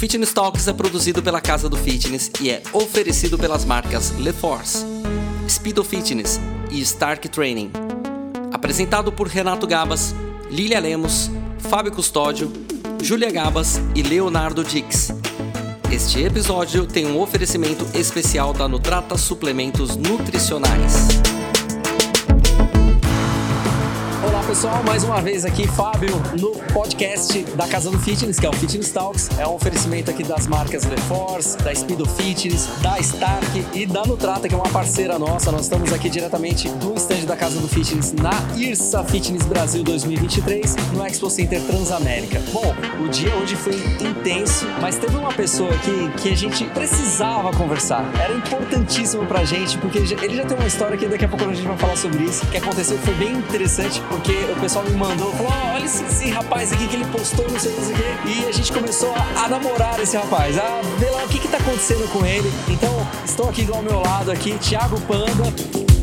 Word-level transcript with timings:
Fitness 0.00 0.32
Talks 0.32 0.66
é 0.66 0.72
produzido 0.72 1.22
pela 1.22 1.42
Casa 1.42 1.68
do 1.68 1.76
Fitness 1.76 2.30
e 2.40 2.48
é 2.48 2.62
oferecido 2.72 3.36
pelas 3.36 3.66
marcas 3.66 4.12
LeForce, 4.18 4.86
Speedo 5.46 5.84
Fitness 5.84 6.40
e 6.70 6.80
Stark 6.80 7.28
Training. 7.28 7.70
Apresentado 8.50 9.12
por 9.12 9.28
Renato 9.28 9.66
Gabas, 9.66 10.14
Lilia 10.50 10.80
Lemos, 10.80 11.30
Fábio 11.58 11.92
Custódio, 11.92 12.50
Júlia 13.02 13.30
Gabas 13.30 13.78
e 13.94 14.02
Leonardo 14.02 14.64
Dix. 14.64 15.12
Este 15.92 16.22
episódio 16.22 16.86
tem 16.86 17.06
um 17.06 17.20
oferecimento 17.20 17.86
especial 17.92 18.54
da 18.54 18.66
Nutrata 18.66 19.18
Suplementos 19.18 19.96
Nutricionais. 19.96 21.08
Pessoal, 24.50 24.82
mais 24.82 25.04
uma 25.04 25.22
vez 25.22 25.44
aqui 25.44 25.64
Fábio 25.68 26.10
no 26.36 26.50
podcast 26.72 27.40
da 27.54 27.68
Casa 27.68 27.88
do 27.88 28.00
Fitness, 28.00 28.40
que 28.40 28.44
é 28.44 28.48
o 28.48 28.52
Fitness 28.52 28.90
Talks. 28.90 29.30
É 29.38 29.46
um 29.46 29.54
oferecimento 29.54 30.10
aqui 30.10 30.24
das 30.24 30.48
marcas 30.48 30.82
LeForce, 30.86 31.56
da 31.58 31.72
Speedo 31.72 32.04
Fitness, 32.04 32.68
da 32.82 32.98
Stark 32.98 33.64
e 33.72 33.86
da 33.86 34.04
Nutrata, 34.04 34.48
que 34.48 34.54
é 34.54 34.58
uma 34.58 34.68
parceira 34.68 35.20
nossa. 35.20 35.52
Nós 35.52 35.62
estamos 35.62 35.92
aqui 35.92 36.10
diretamente 36.10 36.68
do 36.68 36.94
estande 36.94 37.26
da 37.26 37.36
Casa 37.36 37.60
do 37.60 37.68
Fitness 37.68 38.12
na 38.12 38.32
IRSA 38.56 39.04
Fitness 39.04 39.46
Brasil 39.46 39.84
2023, 39.84 40.74
no 40.94 41.06
Expo 41.06 41.30
Center 41.30 41.62
Transamérica. 41.62 42.42
Bom, 42.52 42.74
o 43.04 43.08
dia 43.08 43.32
hoje 43.36 43.54
foi 43.54 43.76
intenso, 44.04 44.66
mas 44.80 44.96
teve 44.96 45.16
uma 45.16 45.32
pessoa 45.32 45.70
aqui 45.72 46.10
que 46.20 46.28
a 46.28 46.36
gente 46.36 46.64
precisava 46.64 47.52
conversar. 47.52 48.04
Era 48.20 48.34
importantíssimo 48.34 49.24
pra 49.26 49.44
gente, 49.44 49.78
porque 49.78 49.98
ele 49.98 50.34
já 50.34 50.44
tem 50.44 50.56
uma 50.56 50.66
história 50.66 50.96
que 50.96 51.06
daqui 51.06 51.24
a 51.24 51.28
pouco 51.28 51.44
a 51.44 51.54
gente 51.54 51.68
vai 51.68 51.78
falar 51.78 51.96
sobre 51.96 52.24
isso, 52.24 52.44
que 52.46 52.56
aconteceu, 52.56 52.98
foi 52.98 53.14
bem 53.14 53.34
interessante, 53.34 54.00
porque 54.08 54.39
o 54.44 54.60
pessoal 54.60 54.84
me 54.84 54.92
mandou, 54.92 55.32
falou, 55.32 55.52
oh, 55.52 55.74
olha 55.74 55.84
esse, 55.84 56.04
esse, 56.04 56.30
rapaz 56.30 56.72
aqui 56.72 56.86
que 56.86 56.96
ele 56.96 57.04
postou, 57.06 57.48
não 57.50 57.58
sei, 57.58 57.72
o 57.72 57.76
quê. 57.76 58.28
E 58.28 58.48
a 58.48 58.52
gente 58.52 58.72
começou 58.72 59.12
a, 59.14 59.44
a, 59.44 59.48
namorar 59.48 60.00
esse 60.00 60.16
rapaz, 60.16 60.58
a 60.58 60.80
ver 60.98 61.10
lá 61.10 61.24
o 61.24 61.28
que 61.28 61.38
que 61.38 61.48
tá 61.48 61.58
acontecendo 61.58 62.10
com 62.12 62.24
ele. 62.24 62.50
Então, 62.68 63.06
estou 63.24 63.48
aqui 63.48 63.68
ao 63.72 63.82
meu 63.82 64.00
lado 64.00 64.30
aqui, 64.30 64.56
Thiago 64.58 65.00
Panda 65.02 65.99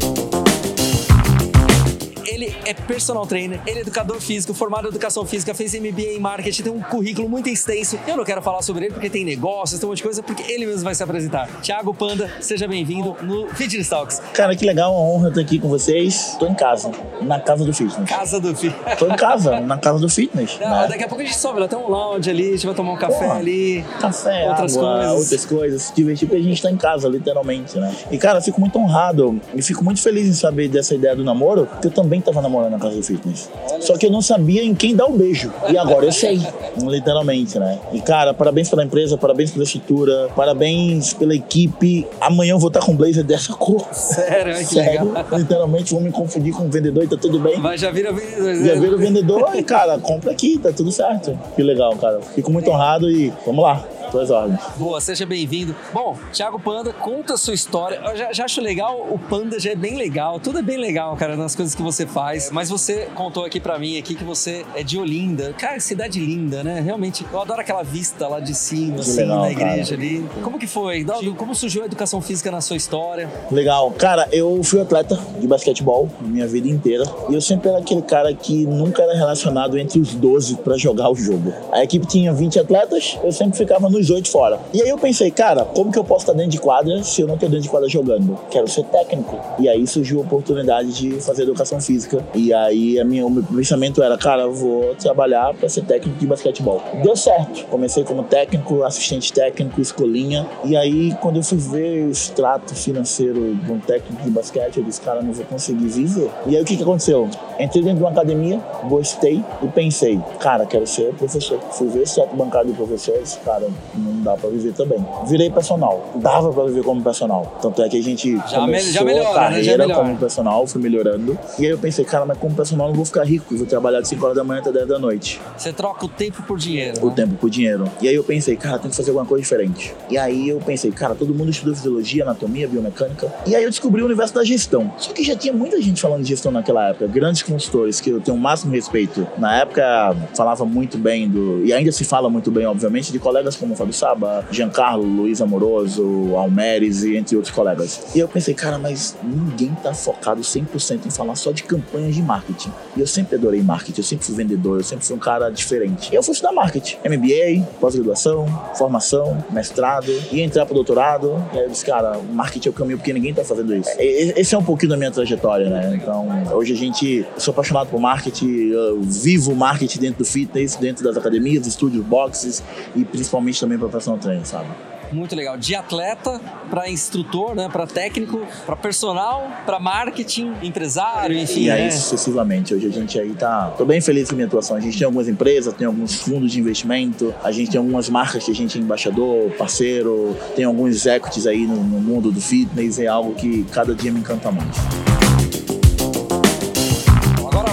ele 2.37 2.55
é 2.65 2.73
personal 2.73 3.25
trainer, 3.25 3.59
ele 3.65 3.79
é 3.79 3.81
educador 3.81 4.21
físico, 4.21 4.53
formado 4.53 4.85
em 4.85 4.89
educação 4.89 5.25
física, 5.25 5.53
fez 5.53 5.73
MBA 5.73 6.13
em 6.15 6.19
marketing, 6.19 6.63
tem 6.63 6.71
um 6.71 6.81
currículo 6.81 7.27
muito 7.27 7.49
extenso. 7.49 7.99
Eu 8.07 8.15
não 8.15 8.23
quero 8.23 8.41
falar 8.41 8.61
sobre 8.61 8.85
ele 8.85 8.93
porque 8.93 9.09
tem 9.09 9.25
negócios, 9.25 9.79
tem 9.79 9.87
um 9.87 9.91
monte 9.91 9.97
de 9.97 10.03
coisa, 10.03 10.23
porque 10.23 10.43
ele 10.51 10.65
mesmo 10.65 10.83
vai 10.83 10.93
se 10.93 11.03
apresentar. 11.03 11.47
Thiago 11.61 11.93
Panda, 11.93 12.29
seja 12.39 12.67
bem-vindo 12.67 13.17
no 13.23 13.47
Fitness 13.49 13.89
Talks. 13.89 14.21
Cara, 14.33 14.55
que 14.55 14.65
legal, 14.65 14.93
uma 14.93 15.01
honra 15.01 15.29
estar 15.29 15.41
aqui 15.41 15.59
com 15.59 15.67
vocês. 15.67 16.35
Tô 16.39 16.45
em 16.45 16.53
casa, 16.53 16.91
na 17.21 17.39
casa 17.39 17.65
do 17.65 17.73
fitness. 17.73 18.09
Casa 18.09 18.39
do 18.39 18.55
fitness. 18.55 18.99
Tô 18.99 19.07
em 19.07 19.15
casa, 19.15 19.59
na 19.59 19.77
casa 19.77 19.99
do 19.99 20.09
fitness. 20.09 20.59
Não, 20.59 20.69
né? 20.69 20.87
Daqui 20.87 21.03
a 21.03 21.07
pouco 21.07 21.23
a 21.23 21.25
gente 21.25 21.37
sobe, 21.37 21.59
lá 21.59 21.67
tem 21.67 21.79
um 21.79 21.89
lounge 21.89 22.29
ali, 22.29 22.49
a 22.49 22.51
gente 22.51 22.65
vai 22.65 22.75
tomar 22.75 22.93
um 22.93 22.97
café 22.97 23.31
ali. 23.31 23.83
Café, 23.99 24.49
outras 24.49 24.77
água, 24.77 24.93
coisas. 24.93 25.19
outras 25.19 25.45
coisas. 25.45 25.81
Se 25.81 25.95
divertir 25.95 26.27
porque 26.27 26.41
a 26.41 26.43
gente 26.43 26.61
tá 26.61 26.69
em 26.69 26.77
casa, 26.77 27.07
literalmente, 27.07 27.79
né? 27.79 27.95
E 28.11 28.17
cara, 28.17 28.41
fico 28.41 28.59
muito 28.59 28.77
honrado 28.77 29.41
e 29.55 29.61
fico 29.61 29.83
muito 29.83 30.01
feliz 30.01 30.27
em 30.27 30.33
saber 30.33 30.67
dessa 30.67 30.93
ideia 30.93 31.15
do 31.15 31.23
namoro, 31.23 31.65
porque 31.65 31.87
eu 31.87 31.91
também 31.91 32.21
tava 32.27 32.41
namorando 32.41 32.71
na 32.71 32.79
casa 32.79 32.95
do 32.95 33.03
fitness. 33.03 33.49
Só 33.79 33.97
que 33.97 34.05
eu 34.05 34.11
não 34.11 34.21
sabia 34.21 34.63
em 34.63 34.75
quem 34.75 34.95
dar 34.95 35.05
o 35.05 35.13
beijo. 35.13 35.51
E 35.69 35.77
agora 35.77 36.05
eu 36.05 36.11
sei, 36.11 36.39
literalmente, 36.77 37.57
né? 37.57 37.79
E 37.93 38.01
cara, 38.01 38.33
parabéns 38.33 38.69
pela 38.69 38.83
empresa, 38.83 39.17
parabéns 39.17 39.51
pela 39.51 39.63
estrutura, 39.63 40.29
parabéns 40.35 41.13
pela 41.13 41.33
equipe. 41.33 42.05
Amanhã 42.19 42.51
eu 42.51 42.59
vou 42.59 42.67
estar 42.67 42.81
com 42.81 42.91
um 42.91 42.95
blazer 42.95 43.23
dessa 43.23 43.53
cor. 43.53 43.87
Sério, 43.93 44.55
que 44.57 44.65
Sério. 44.65 45.13
legal. 45.13 45.25
Literalmente 45.37 45.93
vou 45.93 46.01
me 46.01 46.11
confundir 46.11 46.53
com 46.53 46.65
o 46.65 46.69
vendedor 46.69 47.03
e 47.03 47.07
tá 47.07 47.17
tudo 47.17 47.39
bem. 47.39 47.57
Mas 47.57 47.81
já 47.81 47.91
vira 47.91 48.11
vendedor. 48.11 48.55
Já 48.65 48.75
vira 48.75 48.97
vendedor 48.97 49.51
e, 49.55 49.63
cara, 49.63 49.97
compra 49.97 50.31
aqui, 50.31 50.57
tá 50.57 50.71
tudo 50.71 50.91
certo. 50.91 51.37
Que 51.55 51.63
legal, 51.63 51.95
cara. 51.95 52.19
Fico 52.35 52.51
muito 52.51 52.69
honrado 52.69 53.09
e 53.09 53.31
vamos 53.45 53.63
lá. 53.63 53.83
Tuas 54.17 54.31
ordens. 54.31 54.59
Boa, 54.77 54.99
seja 54.99 55.27
bem-vindo. 55.27 55.75
Bom, 55.93 56.17
Thiago 56.33 56.59
Panda, 56.59 56.91
conta 56.91 57.35
a 57.35 57.37
sua 57.37 57.53
história. 57.53 58.01
Eu 58.03 58.17
já, 58.17 58.33
já, 58.33 58.45
acho 58.45 58.59
legal, 58.59 59.07
o 59.11 59.19
Panda 59.19 59.59
já 59.59 59.69
é 59.69 59.75
bem 59.75 59.95
legal, 59.95 60.39
tudo 60.39 60.57
é 60.57 60.63
bem 60.63 60.77
legal, 60.77 61.15
cara, 61.15 61.35
nas 61.35 61.55
coisas 61.55 61.75
que 61.75 61.83
você 61.83 62.07
faz. 62.07 62.49
Mas 62.49 62.67
você 62.67 63.07
contou 63.13 63.45
aqui 63.45 63.59
para 63.59 63.77
mim 63.77 63.95
aqui 63.95 64.15
que 64.15 64.23
você 64.23 64.65
é 64.73 64.81
de 64.81 64.97
Olinda. 64.97 65.53
Cara, 65.53 65.79
cidade 65.79 66.19
linda, 66.19 66.63
né? 66.63 66.79
Realmente, 66.79 67.23
eu 67.31 67.39
adoro 67.39 67.61
aquela 67.61 67.83
vista 67.83 68.27
lá 68.27 68.39
de 68.39 68.55
cima, 68.55 69.01
assim, 69.01 69.17
legal, 69.19 69.41
na 69.41 69.51
igreja 69.51 69.95
cara. 69.95 70.07
ali. 70.07 70.29
Como 70.41 70.57
que 70.57 70.65
foi? 70.65 71.05
Como 71.37 71.53
surgiu 71.53 71.83
a 71.83 71.85
educação 71.85 72.19
física 72.19 72.49
na 72.49 72.59
sua 72.59 72.75
história? 72.75 73.29
Legal. 73.51 73.91
Cara, 73.91 74.27
eu 74.31 74.63
fui 74.63 74.81
atleta 74.81 75.15
de 75.39 75.45
basquetebol 75.45 76.09
minha 76.21 76.47
vida 76.47 76.67
inteira. 76.67 77.03
E 77.29 77.35
eu 77.35 77.41
sempre 77.41 77.69
era 77.69 77.77
aquele 77.77 78.01
cara 78.01 78.33
que 78.33 78.65
nunca 78.65 79.03
era 79.03 79.13
relacionado 79.13 79.77
entre 79.77 79.99
os 79.99 80.15
12 80.15 80.55
para 80.55 80.75
jogar 80.75 81.11
o 81.11 81.15
jogo. 81.15 81.53
A 81.71 81.83
equipe 81.83 82.07
tinha 82.07 82.33
20 82.33 82.59
atletas, 82.61 83.19
eu 83.23 83.31
sempre 83.31 83.55
ficava 83.55 83.87
no 83.87 84.06
nos 84.07 84.09
oito 84.09 84.29
fora. 84.29 84.59
E 84.73 84.81
aí 84.81 84.89
eu 84.89 84.97
pensei, 84.97 85.29
cara, 85.29 85.65
como 85.65 85.91
que 85.91 85.99
eu 85.99 86.03
posso 86.03 86.23
estar 86.23 86.33
dentro 86.33 86.51
de 86.51 86.59
quadra 86.59 87.03
se 87.03 87.21
eu 87.21 87.27
não 87.27 87.35
estou 87.35 87.49
dentro 87.49 87.63
de 87.63 87.69
quadra 87.69 87.89
jogando? 87.89 88.37
Quero 88.49 88.67
ser 88.67 88.83
técnico. 88.85 89.37
E 89.59 89.67
aí 89.67 89.85
surgiu 89.85 90.19
a 90.19 90.21
oportunidade 90.21 90.93
de 90.93 91.21
fazer 91.21 91.43
educação 91.43 91.81
física. 91.81 92.25
E 92.33 92.53
aí 92.53 92.99
a 92.99 93.05
minha, 93.05 93.25
o 93.25 93.29
meu 93.29 93.43
pensamento 93.43 94.01
era, 94.01 94.17
cara, 94.17 94.47
vou 94.47 94.95
trabalhar 94.95 95.53
para 95.53 95.67
ser 95.67 95.83
técnico 95.83 96.17
de 96.19 96.25
basquetebol. 96.25 96.81
Deu 97.03 97.15
certo. 97.15 97.65
Comecei 97.65 98.03
como 98.03 98.23
técnico, 98.23 98.83
assistente 98.83 99.31
técnico, 99.33 99.81
escolinha. 99.81 100.47
E 100.63 100.75
aí, 100.77 101.13
quando 101.21 101.37
eu 101.37 101.43
fui 101.43 101.57
ver 101.57 102.05
o 102.05 102.11
extrato 102.11 102.75
financeiro 102.75 103.55
de 103.55 103.71
um 103.71 103.79
técnico 103.79 104.23
de 104.23 104.29
basquete, 104.29 104.77
eu 104.77 104.83
disse, 104.83 105.01
cara, 105.01 105.21
não 105.21 105.33
vou 105.33 105.45
conseguir 105.45 105.87
viver. 105.87 106.29
E 106.45 106.55
aí 106.55 106.61
o 106.61 106.65
que, 106.65 106.77
que 106.77 106.83
aconteceu? 106.83 107.29
Entrei 107.59 107.83
dentro 107.83 107.97
de 107.97 108.03
uma 108.03 108.11
academia, 108.11 108.61
gostei 108.87 109.43
e 109.61 109.67
pensei, 109.67 110.19
cara, 110.39 110.65
quero 110.65 110.85
ser 110.85 111.13
professor. 111.15 111.59
Fui 111.71 111.87
ver 111.87 111.99
o 111.99 112.03
extrato 112.03 112.35
bancário 112.35 112.69
de 112.69 112.77
professores, 112.77 113.39
cara, 113.43 113.67
não 113.97 114.21
dá 114.21 114.35
para 114.35 114.49
viver 114.49 114.73
também. 114.73 115.03
Virei 115.27 115.49
personal. 115.49 116.11
Dava 116.15 116.51
para 116.51 116.65
viver 116.65 116.83
como 116.83 117.01
personal. 117.01 117.57
Tanto 117.61 117.81
é 117.81 117.89
que 117.89 117.97
a 117.97 118.03
gente 118.03 118.35
já 118.49 118.59
começou 118.59 118.91
já 118.91 119.03
melhora, 119.03 119.29
a 119.29 119.33
carreira 119.33 119.87
né? 119.87 119.93
como 119.93 120.17
personal, 120.17 120.67
fui 120.67 120.81
melhorando. 120.81 121.37
E 121.59 121.65
aí 121.65 121.71
eu 121.71 121.77
pensei, 121.77 122.05
cara, 122.05 122.25
mas 122.25 122.37
como 122.37 122.55
personal 122.55 122.87
não 122.87 122.95
vou 122.95 123.05
ficar 123.05 123.23
rico. 123.23 123.55
vou 123.55 123.65
trabalhar 123.65 124.01
de 124.01 124.07
5 124.07 124.23
horas 124.23 124.37
da 124.37 124.43
manhã 124.43 124.61
até 124.61 124.71
10 124.71 124.87
da 124.87 124.99
noite. 124.99 125.41
Você 125.57 125.73
troca 125.73 126.05
o 126.05 126.09
tempo 126.09 126.43
por 126.43 126.57
dinheiro. 126.57 127.05
O 127.05 127.09
né? 127.09 127.15
tempo 127.15 127.35
por 127.35 127.49
dinheiro. 127.49 127.85
E 128.01 128.07
aí 128.07 128.15
eu 128.15 128.23
pensei, 128.23 128.55
cara, 128.55 128.79
tem 128.79 128.89
que 128.89 128.95
fazer 128.95 129.09
alguma 129.09 129.25
coisa 129.25 129.41
diferente. 129.41 129.93
E 130.09 130.17
aí 130.17 130.49
eu 130.49 130.59
pensei, 130.59 130.91
cara, 130.91 131.15
todo 131.15 131.33
mundo 131.33 131.49
estudou 131.49 131.75
fisiologia, 131.75 132.23
anatomia, 132.23 132.67
biomecânica. 132.67 133.31
E 133.45 133.55
aí 133.55 133.63
eu 133.63 133.69
descobri 133.69 134.01
o 134.01 134.05
universo 134.05 134.33
da 134.33 134.43
gestão. 134.43 134.91
Só 134.97 135.13
que 135.13 135.23
já 135.23 135.35
tinha 135.35 135.53
muita 135.53 135.81
gente 135.81 136.01
falando 136.01 136.23
de 136.23 136.29
gestão 136.29 136.51
naquela 136.51 136.89
época. 136.89 137.07
Grandes 137.07 137.43
consultores 137.43 138.01
que 138.01 138.09
eu 138.09 138.21
tenho 138.21 138.37
o 138.37 138.39
máximo 138.39 138.73
respeito. 138.73 139.27
Na 139.37 139.57
época 139.57 140.15
falava 140.35 140.65
muito 140.65 140.97
bem 140.97 141.29
do. 141.29 141.63
E 141.65 141.73
ainda 141.73 141.91
se 141.91 142.03
fala 142.03 142.29
muito 142.29 142.51
bem, 142.51 142.65
obviamente, 142.65 143.11
de 143.11 143.19
colegas 143.19 143.55
como 143.55 143.75
Fábio 143.87 143.93
Saba, 143.93 144.45
Giancarlo, 144.51 145.03
Luiz 145.03 145.41
Amoroso, 145.41 146.35
Almeres 146.35 147.03
e 147.03 147.15
entre 147.15 147.35
outros 147.35 147.53
colegas. 147.53 148.07
E 148.15 148.19
eu 148.19 148.27
pensei, 148.27 148.53
cara, 148.53 148.77
mas 148.77 149.15
ninguém 149.23 149.75
tá 149.81 149.93
focado 149.93 150.41
100% 150.41 151.05
em 151.05 151.09
falar 151.09 151.35
só 151.35 151.51
de 151.51 151.63
campanhas 151.63 152.15
de 152.15 152.21
marketing. 152.21 152.71
E 152.95 152.99
eu 152.99 153.07
sempre 153.07 153.35
adorei 153.35 153.61
marketing, 153.61 154.01
eu 154.01 154.03
sempre 154.03 154.25
fui 154.25 154.35
vendedor, 154.35 154.79
eu 154.79 154.83
sempre 154.83 155.05
fui 155.05 155.15
um 155.15 155.19
cara 155.19 155.49
diferente. 155.49 156.11
E 156.11 156.15
eu 156.15 156.23
fui 156.23 156.33
estudar 156.33 156.51
marketing, 156.53 156.97
MBA, 157.05 157.65
pós-graduação, 157.79 158.47
formação, 158.75 159.43
mestrado, 159.51 160.11
e 160.31 160.41
entrar 160.41 160.65
pro 160.65 160.75
doutorado. 160.75 161.43
E 161.53 161.57
aí 161.57 161.63
eu 161.63 161.69
disse, 161.69 161.85
cara, 161.85 162.19
marketing 162.31 162.69
é 162.69 162.71
o 162.71 162.73
caminho 162.73 162.97
porque 162.97 163.13
ninguém 163.13 163.33
tá 163.33 163.43
fazendo 163.43 163.75
isso. 163.75 163.89
Esse 163.99 164.55
é 164.55 164.57
um 164.57 164.63
pouquinho 164.63 164.89
da 164.89 164.97
minha 164.97 165.11
trajetória, 165.11 165.69
né? 165.69 165.99
Então, 166.01 166.27
hoje 166.53 166.73
a 166.73 166.75
gente, 166.75 167.25
eu 167.33 167.39
sou 167.39 167.51
apaixonado 167.51 167.87
por 167.89 167.99
marketing, 167.99 168.71
vivo 169.01 169.55
marketing 169.55 169.99
dentro 169.99 170.19
do 170.19 170.25
fitness, 170.25 170.75
dentro 170.75 171.03
das 171.03 171.15
academias, 171.17 171.65
estúdios, 171.65 172.05
boxes 172.05 172.63
e 172.95 173.03
principalmente 173.05 173.59
também 173.67 173.77
para 173.77 173.89
personal 173.89 174.17
training, 174.17 174.45
sabe? 174.45 174.67
Muito 175.11 175.35
legal. 175.35 175.57
De 175.57 175.73
atleta 175.73 176.41
para 176.69 176.89
instrutor, 176.89 177.55
né? 177.55 177.69
Para 177.71 177.87
técnico, 177.87 178.45
para 178.65 178.75
personal, 178.75 179.49
para 179.65 179.79
marketing, 179.79 180.53
empresário, 180.61 181.37
enfim. 181.37 181.63
E 181.63 181.71
aí, 181.71 181.83
né? 181.83 181.91
sucessivamente. 181.91 182.73
Hoje 182.73 182.87
a 182.87 182.89
gente 182.89 183.17
aí 183.17 183.33
tá. 183.33 183.73
Tô 183.77 183.85
bem 183.85 184.01
feliz 184.01 184.27
com 184.27 184.35
a 184.35 184.37
minha 184.37 184.47
atuação. 184.47 184.75
A 184.75 184.81
gente 184.81 184.97
tem 184.97 185.05
algumas 185.05 185.29
empresas, 185.29 185.73
tem 185.73 185.87
alguns 185.87 186.15
fundos 186.15 186.51
de 186.51 186.59
investimento, 186.59 187.33
a 187.41 187.51
gente 187.51 187.71
tem 187.71 187.77
algumas 187.77 188.09
marcas 188.09 188.43
que 188.43 188.51
a 188.51 188.55
gente 188.55 188.77
é 188.77 188.81
embaixador, 188.81 189.49
parceiro, 189.51 190.35
tem 190.55 190.65
alguns 190.65 191.05
equities 191.05 191.47
aí 191.47 191.65
no, 191.65 191.77
no 191.77 192.01
mundo 192.01 192.29
do 192.29 192.41
fitness. 192.41 192.99
É 192.99 193.07
algo 193.07 193.33
que 193.33 193.63
cada 193.71 193.95
dia 193.95 194.11
me 194.11 194.19
encanta 194.19 194.51
mais 194.51 194.75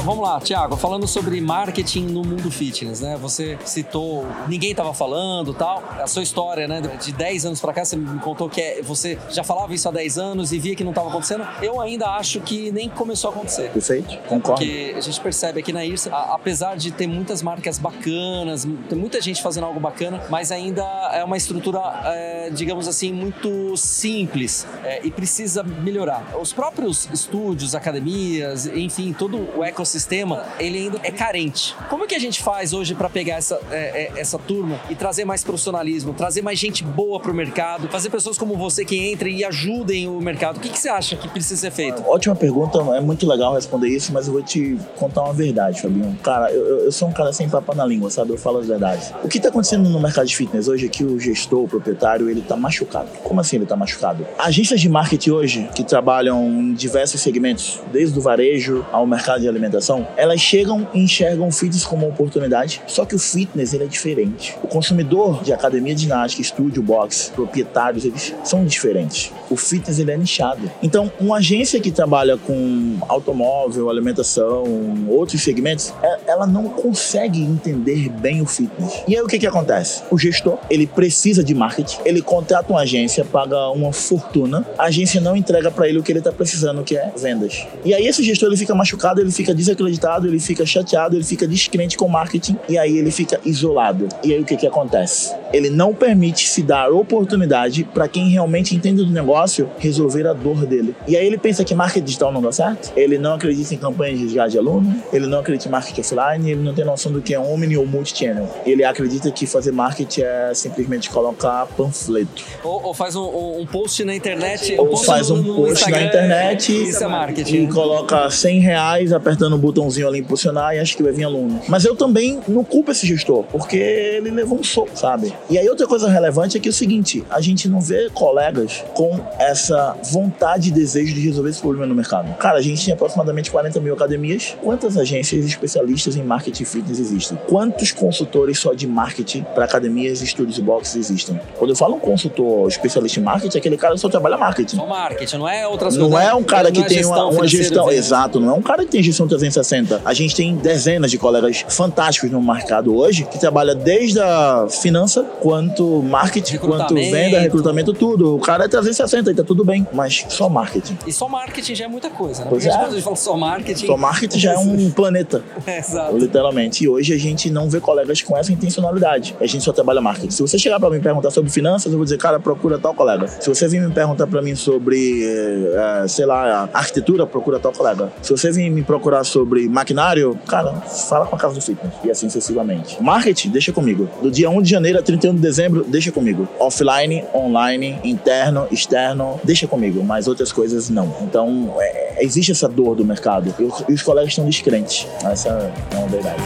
vamos 0.05 0.23
lá, 0.23 0.39
Tiago, 0.39 0.77
falando 0.77 1.09
sobre 1.09 1.41
marketing 1.41 2.06
no 2.09 2.23
mundo 2.23 2.51
fitness, 2.51 3.01
né? 3.01 3.17
Você 3.17 3.59
citou, 3.65 4.27
ninguém 4.47 4.73
estava 4.73 4.93
falando 4.93 5.55
tal, 5.55 5.83
a 5.99 6.06
sua 6.06 6.23
história, 6.23 6.69
né? 6.69 6.83
De 6.83 7.11
10 7.11 7.47
anos 7.47 7.61
para 7.61 7.73
cá, 7.73 7.85
você 7.85 7.97
me 7.97 8.21
contou 8.21 8.49
que 8.49 8.61
é, 8.61 8.83
você 8.83 9.19
já 9.31 9.43
falava 9.43 9.73
isso 9.73 9.89
há 9.89 9.93
10 9.93 10.19
anos 10.19 10.53
e 10.53 10.59
via 10.59 10.77
que 10.77 10.85
não 10.85 10.91
estava 10.91 11.09
acontecendo. 11.09 11.47
Eu 11.62 11.81
ainda 11.81 12.11
acho 12.11 12.41
que 12.41 12.71
nem 12.71 12.89
começou 12.89 13.31
a 13.31 13.33
acontecer. 13.33 13.71
Perfeito, 13.71 14.17
concordo. 14.29 14.61
Porque 14.61 14.95
a 14.95 15.01
gente 15.01 15.19
percebe 15.21 15.61
aqui 15.61 15.73
na 15.73 15.85
IRSA, 15.85 16.15
apesar 16.15 16.77
de 16.77 16.93
ter 16.93 17.06
muitas 17.06 17.41
marcas 17.41 17.79
bacanas, 17.79 18.67
tem 18.89 18.99
muita 18.99 19.21
gente 19.23 19.43
fazendo 19.43 19.65
algo 19.65 19.81
bacana, 19.81 20.23
mas 20.29 20.53
ainda 20.53 20.85
é 21.15 21.25
uma 21.25 21.39
estrutura, 21.39 21.81
é, 22.05 22.51
digamos 22.51 22.87
assim, 22.87 23.11
muito 23.11 23.75
simples 23.77 24.67
é, 24.85 25.01
e 25.03 25.11
precisa 25.11 25.62
melhorar. 25.62 26.37
Os 26.39 26.53
próprios 26.53 27.09
estúdios, 27.11 27.75
academias, 27.75 28.67
enfim, 28.67 29.15
todo 29.15 29.49
o 29.56 29.65
ecossistema 29.65 29.94
ecossistema, 29.94 30.43
ele 30.58 30.79
ainda 30.79 31.00
é 31.02 31.11
carente. 31.11 31.75
Como 31.88 32.05
é 32.05 32.06
que 32.06 32.14
a 32.14 32.19
gente 32.19 32.43
faz 32.43 32.73
hoje 32.73 32.94
para 32.94 33.08
pegar 33.08 33.37
essa, 33.37 33.58
é, 33.70 34.12
é, 34.17 34.20
essa 34.20 34.38
turma 34.38 34.81
e 34.91 34.94
trazer 34.94 35.25
mais 35.25 35.44
profissionalismo, 35.44 36.12
trazer 36.12 36.43
mais 36.43 36.58
gente 36.58 36.82
boa 36.82 37.20
para 37.20 37.31
o 37.31 37.35
mercado, 37.35 37.88
fazer 37.88 38.11
pessoas 38.11 38.37
como 38.37 38.56
você 38.56 38.85
que 38.85 39.12
entrem 39.12 39.37
e 39.37 39.44
ajudem 39.44 40.08
o 40.08 40.20
mercado? 40.20 40.56
O 40.56 40.61
que, 40.61 40.69
que 40.69 40.79
você 40.79 40.88
acha 40.88 41.17
que 41.17 41.29
precisa 41.29 41.61
ser 41.61 41.70
feito? 41.70 42.02
Ótima 42.06 42.35
pergunta, 42.35 42.79
é 42.79 43.00
muito 43.00 43.26
legal 43.26 43.55
responder 43.55 43.88
isso, 43.88 44.12
mas 44.12 44.26
eu 44.26 44.32
vou 44.32 44.43
te 44.43 44.76
contar 44.96 45.23
uma 45.23 45.32
verdade, 45.32 45.81
Fabinho. 45.81 46.19
Cara, 46.23 46.50
eu, 46.50 46.85
eu 46.85 46.93
sou 46.93 47.08
um 47.08 47.12
cara 47.12 47.32
sem 47.32 47.49
papo 47.49 47.75
na 47.75 47.87
língua, 47.87 48.11
sabe? 48.11 48.31
Eu 48.31 48.38
falo 48.38 48.58
as 48.58 48.67
verdades. 48.67 49.12
O 49.23 49.29
que 49.29 49.37
está 49.37 49.49
acontecendo 49.49 49.88
no 49.88 50.00
mercado 50.00 50.26
de 50.26 50.37
fitness 50.37 50.69
hoje 50.69 50.87
é 50.87 50.88
que 50.88 51.05
o 51.05 51.19
gestor, 51.20 51.64
o 51.64 51.69
proprietário, 51.69 52.29
ele 52.29 52.43
tá 52.43 52.56
machucado. 52.56 53.08
Como 53.23 53.41
assim 53.41 53.56
ele 53.56 53.67
tá 53.67 53.76
machucado? 53.76 54.26
Agências 54.38 54.81
de 54.81 54.88
marketing 54.88 55.31
hoje, 55.31 55.69
que 55.75 55.85
trabalham 55.85 56.44
em 56.44 56.75
diversos 56.75 57.20
segmentos, 57.20 57.81
desde 57.93 58.19
o 58.19 58.23
varejo 58.23 58.85
ao 58.93 59.06
mercado 59.06 59.41
de 59.41 59.49
alimentação, 59.49 59.83
elas 60.16 60.40
chegam 60.40 60.86
e 60.94 61.00
enxergam 61.00 61.48
o 61.48 61.52
fitness 61.52 61.84
como 61.84 62.06
uma 62.06 62.12
oportunidade, 62.12 62.82
só 62.86 63.04
que 63.04 63.14
o 63.14 63.19
fitness 63.19 63.72
ele 63.75 63.84
é 63.84 63.86
diferente. 63.86 64.56
O 64.62 64.69
consumidor 64.69 65.42
de 65.42 65.52
academia 65.52 65.94
de 65.94 66.02
ginástica, 66.02 66.42
estúdio, 66.42 66.82
box, 66.82 67.32
proprietários, 67.34 68.04
eles 68.04 68.34
são 68.44 68.64
diferentes. 68.64 69.32
O 69.50 69.56
fitness 69.56 69.98
ele 69.98 70.12
é 70.12 70.16
nichado. 70.16 70.70
Então, 70.82 71.10
uma 71.20 71.36
agência 71.36 71.81
que 71.81 71.90
trabalha 71.90 72.36
com 72.36 72.96
automóvel, 73.08 73.90
alimentação, 73.90 74.64
outros 75.08 75.42
segmentos, 75.42 75.92
é, 76.02 76.20
ela 76.26 76.46
não 76.46 76.64
consegue 76.64 77.42
entender 77.42 78.08
bem 78.08 78.40
o 78.40 78.46
fitness. 78.46 79.02
E 79.06 79.16
aí 79.16 79.22
o 79.22 79.26
que 79.26 79.38
que 79.38 79.46
acontece? 79.46 80.02
O 80.10 80.19
gestor, 80.19 80.58
ele 80.70 80.86
precisa 80.86 81.42
de 81.42 81.54
marketing, 81.54 81.98
ele 82.04 82.22
contrata 82.22 82.72
uma 82.72 82.81
agência, 82.81 83.25
paga 83.25 83.69
uma 83.70 83.92
fortuna, 83.92 84.66
a 84.78 84.84
agência 84.84 85.20
não 85.20 85.36
entrega 85.36 85.70
para 85.70 85.88
ele 85.88 85.98
o 85.98 86.02
que 86.02 86.12
ele 86.12 86.19
está 86.20 86.32
precisando, 86.32 86.82
que 86.82 86.96
é 86.96 87.12
vendas. 87.16 87.66
E 87.84 87.94
aí 87.94 88.06
esse 88.06 88.22
gestor 88.22 88.48
ele 88.48 88.56
fica 88.56 88.75
machucado, 88.75 89.20
ele 89.20 89.31
fica 89.31 89.54
desacreditado, 89.75 90.26
ele 90.26 90.38
fica 90.38 90.65
chateado, 90.65 91.17
ele 91.17 91.25
fica 91.25 91.47
descrente 91.47 91.97
com 91.97 92.06
o 92.06 92.11
marketing 92.11 92.56
e 92.69 92.79
aí 92.79 92.97
ele 92.97 93.11
fica 93.11 93.41
isolado. 93.44 94.09
E 94.23 94.32
aí 94.32 94.41
o 94.41 94.44
que 94.44 94.56
que 94.56 94.67
acontece? 94.67 95.35
Ele 95.55 95.71
não 95.71 95.95
permite 95.95 96.49
se 96.49 96.65
dar 96.65 96.91
oportunidade 96.91 97.85
para 97.85 98.09
quem 98.09 98.29
realmente 98.29 98.75
entende 98.75 99.05
do 99.05 99.11
negócio 99.12 99.71
resolver 99.79 100.27
a 100.27 100.33
dor 100.33 100.67
dele. 100.67 100.97
E 101.06 101.17
aí 101.17 101.25
ele 101.25 101.39
pensa 101.39 101.62
que 101.65 101.73
marketing 101.77 102.05
digital 102.05 102.33
não 102.33 102.43
dá 102.43 102.51
certo, 102.51 102.93
ele 102.97 103.19
não 103.19 103.35
acredita 103.35 103.73
em 103.73 103.79
campanhas 103.79 104.19
de 104.19 104.25
resgate 104.25 104.51
de 104.51 104.59
aluno, 104.59 104.93
ele 105.12 105.29
não 105.29 105.39
acredita 105.39 105.69
em 105.69 105.71
marketing 105.71 106.01
offline, 106.01 106.51
ele 106.51 106.61
não 106.61 106.75
tem 106.75 106.85
noção 106.85 107.12
do 107.12 107.23
que 107.23 107.33
é 107.33 107.39
omni 107.39 107.77
ou 107.77 107.87
multi-channel. 107.87 108.49
Ele 108.67 108.83
acredita 108.83 109.31
que 109.31 109.47
fazer 109.47 109.71
marketing 109.71 110.23
é 110.23 110.53
simplesmente 110.55 111.09
colocar 111.09 111.67
panfleto. 111.77 112.43
Ou, 112.65 112.87
ou 112.87 112.93
faz 112.95 113.15
um, 113.15 113.61
um, 113.61 113.65
post 113.67 114.05
na 114.05 114.15
internet, 114.15 114.75
ou 114.77 114.93
um 114.93 114.97
faz 114.97 115.31
um 115.31 115.37
no, 115.37 115.55
post 115.55 115.89
na 115.89 116.03
internet 116.03 116.83
isso 116.83 117.05
é 117.05 117.06
marketing. 117.06 117.62
e 117.62 117.67
coloca 117.69 118.29
100 118.29 118.59
reais 118.59 119.12
apertando 119.12 119.55
o 119.55 119.59
botãozinho 119.59 120.09
ali 120.09 120.19
impulsionar 120.19 120.75
e 120.75 120.81
acha 120.81 120.97
que 120.97 121.03
vai 121.03 121.12
vir 121.12 121.23
aluno. 121.23 121.61
Mas 121.69 121.85
eu 121.85 121.95
também 121.95 122.41
não 122.49 122.65
culpo 122.65 122.91
esse 122.91 123.06
gestor, 123.06 123.45
porque 123.45 123.77
ele 123.77 124.33
levou 124.33 124.59
um 124.59 124.65
soco, 124.65 124.91
sabe? 124.99 125.33
E 125.49 125.58
aí 125.58 125.69
outra 125.69 125.87
coisa 125.87 126.08
relevante 126.08 126.56
é 126.56 126.61
que 126.61 126.69
é 126.69 126.70
o 126.70 126.75
seguinte, 126.75 127.25
a 127.31 127.41
gente 127.41 127.69
não 127.69 127.81
vê 127.81 128.08
colegas 128.11 128.82
com 128.94 129.20
essa 129.38 129.96
vontade 130.11 130.69
e 130.70 130.73
desejo 130.73 131.14
de 131.14 131.20
resolver 131.20 131.50
esse 131.50 131.61
problema 131.61 131.87
no 131.87 131.94
mercado. 131.94 132.35
Cara, 132.38 132.58
a 132.58 132.62
gente 132.62 132.85
tem 132.85 132.94
aproximadamente 132.94 133.50
40 133.50 133.79
mil 133.81 133.93
academias. 133.94 134.56
Quantas 134.62 134.96
agências 134.96 135.44
especialistas 135.44 136.17
em 136.17 136.23
marketing 136.23 136.64
fitness 136.64 136.99
existem? 136.99 137.38
Quantos 137.49 137.93
consultores 137.93 138.58
só 138.58 138.73
de 138.73 138.87
marketing 138.87 139.43
para 139.55 139.64
academias, 139.64 140.23
estúdios 140.23 140.58
e 140.58 140.62
boxes 140.62 140.96
existem? 140.96 141.38
Quando 141.58 141.70
eu 141.70 141.76
falo 141.76 141.96
um 141.96 142.00
consultor 142.00 142.69
especialista 142.69 143.20
em 143.20 143.23
marketing, 143.23 143.58
aquele 143.58 143.76
cara 143.76 143.96
só 143.96 144.08
trabalha 144.08 144.37
marketing. 144.37 144.76
Só 144.76 144.87
marketing, 144.87 145.37
não 145.37 145.49
é 145.49 145.67
outras 145.67 145.96
Não 145.96 146.11
coisas. 146.11 146.29
é 146.29 146.35
um 146.35 146.43
cara 146.43 146.70
que 146.73 146.79
não 146.79 146.87
é 146.87 146.88
tem 146.88 147.05
uma, 147.05 147.26
uma 147.26 147.46
gestão. 147.46 147.91
Exato, 147.91 148.41
não 148.41 148.50
é 148.50 148.52
um 148.52 148.62
cara 148.62 148.85
que 148.85 148.91
tem 148.91 149.02
gestão 149.02 149.29
360. 149.29 150.02
A 150.05 150.14
gente 150.14 150.35
tem 150.35 150.56
dezenas 150.56 151.11
de 151.11 151.19
colegas 151.19 151.64
fantásticos 151.69 152.31
no 152.31 152.41
mercado 152.43 152.96
hoje 152.96 153.25
que 153.25 153.38
trabalha 153.38 153.75
desde 153.75 154.20
a 154.20 154.67
finança, 154.69 155.24
quanto 155.41 156.03
marketing, 156.03 156.59
quanto 156.59 156.94
venda, 156.94 157.41
recrutamento, 157.41 157.93
tudo. 157.93 158.37
O 158.37 158.38
cara 158.38 158.65
é 158.65 158.69
360 158.69 159.31
e 159.31 159.35
tá 159.35 159.44
tudo 159.44 159.65
bem, 159.65 159.87
mas 159.93 160.25
só 160.29 160.49
marketing. 160.49 160.99
E 161.06 161.12
só 161.12 161.29
marketing 161.29 161.75
já 161.75 161.85
é 161.85 161.88
muita 161.88 162.11
coisa, 162.11 162.43
né? 162.43 162.47
Pois 162.50 162.65
Porque 162.65 162.76
é. 162.76 162.81
quando 162.81 162.93
a 162.93 162.94
gente 162.94 163.05
fala 163.05 163.17
só 163.17 163.37
marketing. 163.37 163.87
Só 163.87 163.97
marketing 163.97 164.38
já 164.38 164.53
é 164.53 164.59
um 164.59 164.91
planeta. 164.93 165.43
Exato. 165.67 166.17
Literalmente. 166.17 166.85
E 166.85 166.88
hoje 166.88 167.12
a 167.12 167.19
gente 167.19 167.50
não 167.50 167.69
vê 167.69 167.81
colegas 167.81 168.23
com 168.23 168.37
essa 168.37 168.53
intencionalidade. 168.53 169.35
A 169.41 169.47
gente 169.47 169.65
só 169.65 169.73
trabalha 169.73 170.00
marketing. 170.00 170.31
Se 170.31 170.43
você 170.43 170.59
chegar 170.59 170.79
pra 170.79 170.91
mim 170.91 171.00
perguntar 171.00 171.31
sobre 171.31 171.50
finanças, 171.50 171.93
eu 171.93 171.99
vou 171.99 172.05
dizer, 172.05 172.19
cara, 172.19 172.38
procura 172.41 172.79
tal 172.79 172.94
colega. 172.94 173.27
Se 173.29 173.49
você 173.49 173.69
vir 173.69 173.81
me 173.81 173.93
perguntar 173.93 174.27
pra 174.27 174.43
mim 174.43 174.55
sobre, 174.55 175.25
eh, 175.25 176.06
sei 176.09 176.27
lá, 176.27 176.69
arquitetura, 176.73 177.27
procura 177.27 177.59
tal 177.59 177.73
colega. 177.73 178.12
Se 178.23 178.31
você 178.31 178.50
vir 178.50 178.70
me 178.70 178.82
procurar 178.82 179.25
sobre 179.25 179.69
maquinário, 179.69 180.38
cara, 180.47 180.73
fala 180.75 181.27
com 181.27 181.37
a 181.37 181.38
casa 181.38 181.55
do 181.55 181.61
fitness. 181.61 181.94
E 182.05 182.11
assim 182.11 182.29
sucessivamente. 182.29 183.03
Marketing, 183.03 183.50
deixa 183.50 183.73
comigo. 183.73 184.09
Do 184.23 184.31
dia 184.31 184.50
1 184.50 184.62
de 184.62 184.70
janeiro 184.70 184.99
a 184.99 185.03
31 185.19 185.34
de 185.34 185.40
dezembro, 185.40 185.84
deixa 185.84 186.11
comigo. 186.12 186.49
Offline, 186.58 187.25
online, 187.34 187.99
interno, 188.05 188.66
externo, 188.70 189.40
deixa 189.44 189.66
comigo. 189.66 190.02
Mas 190.05 190.26
outras 190.28 190.52
coisas 190.52 190.88
não. 190.90 191.14
Então, 191.22 191.75
é, 191.81 192.22
existe 192.25 192.52
essa 192.52 192.69
dor 192.69 192.94
do 192.96 193.05
mercado. 193.05 193.55
E 193.58 193.62
os- 193.64 193.84
e 193.88 193.93
os 193.93 194.02
colegas 194.02 194.31
estão 194.31 194.44
descrentes. 194.46 195.06
Essa 195.25 195.49
é 195.93 195.96
uma 195.96 196.08
verdade. 196.08 196.43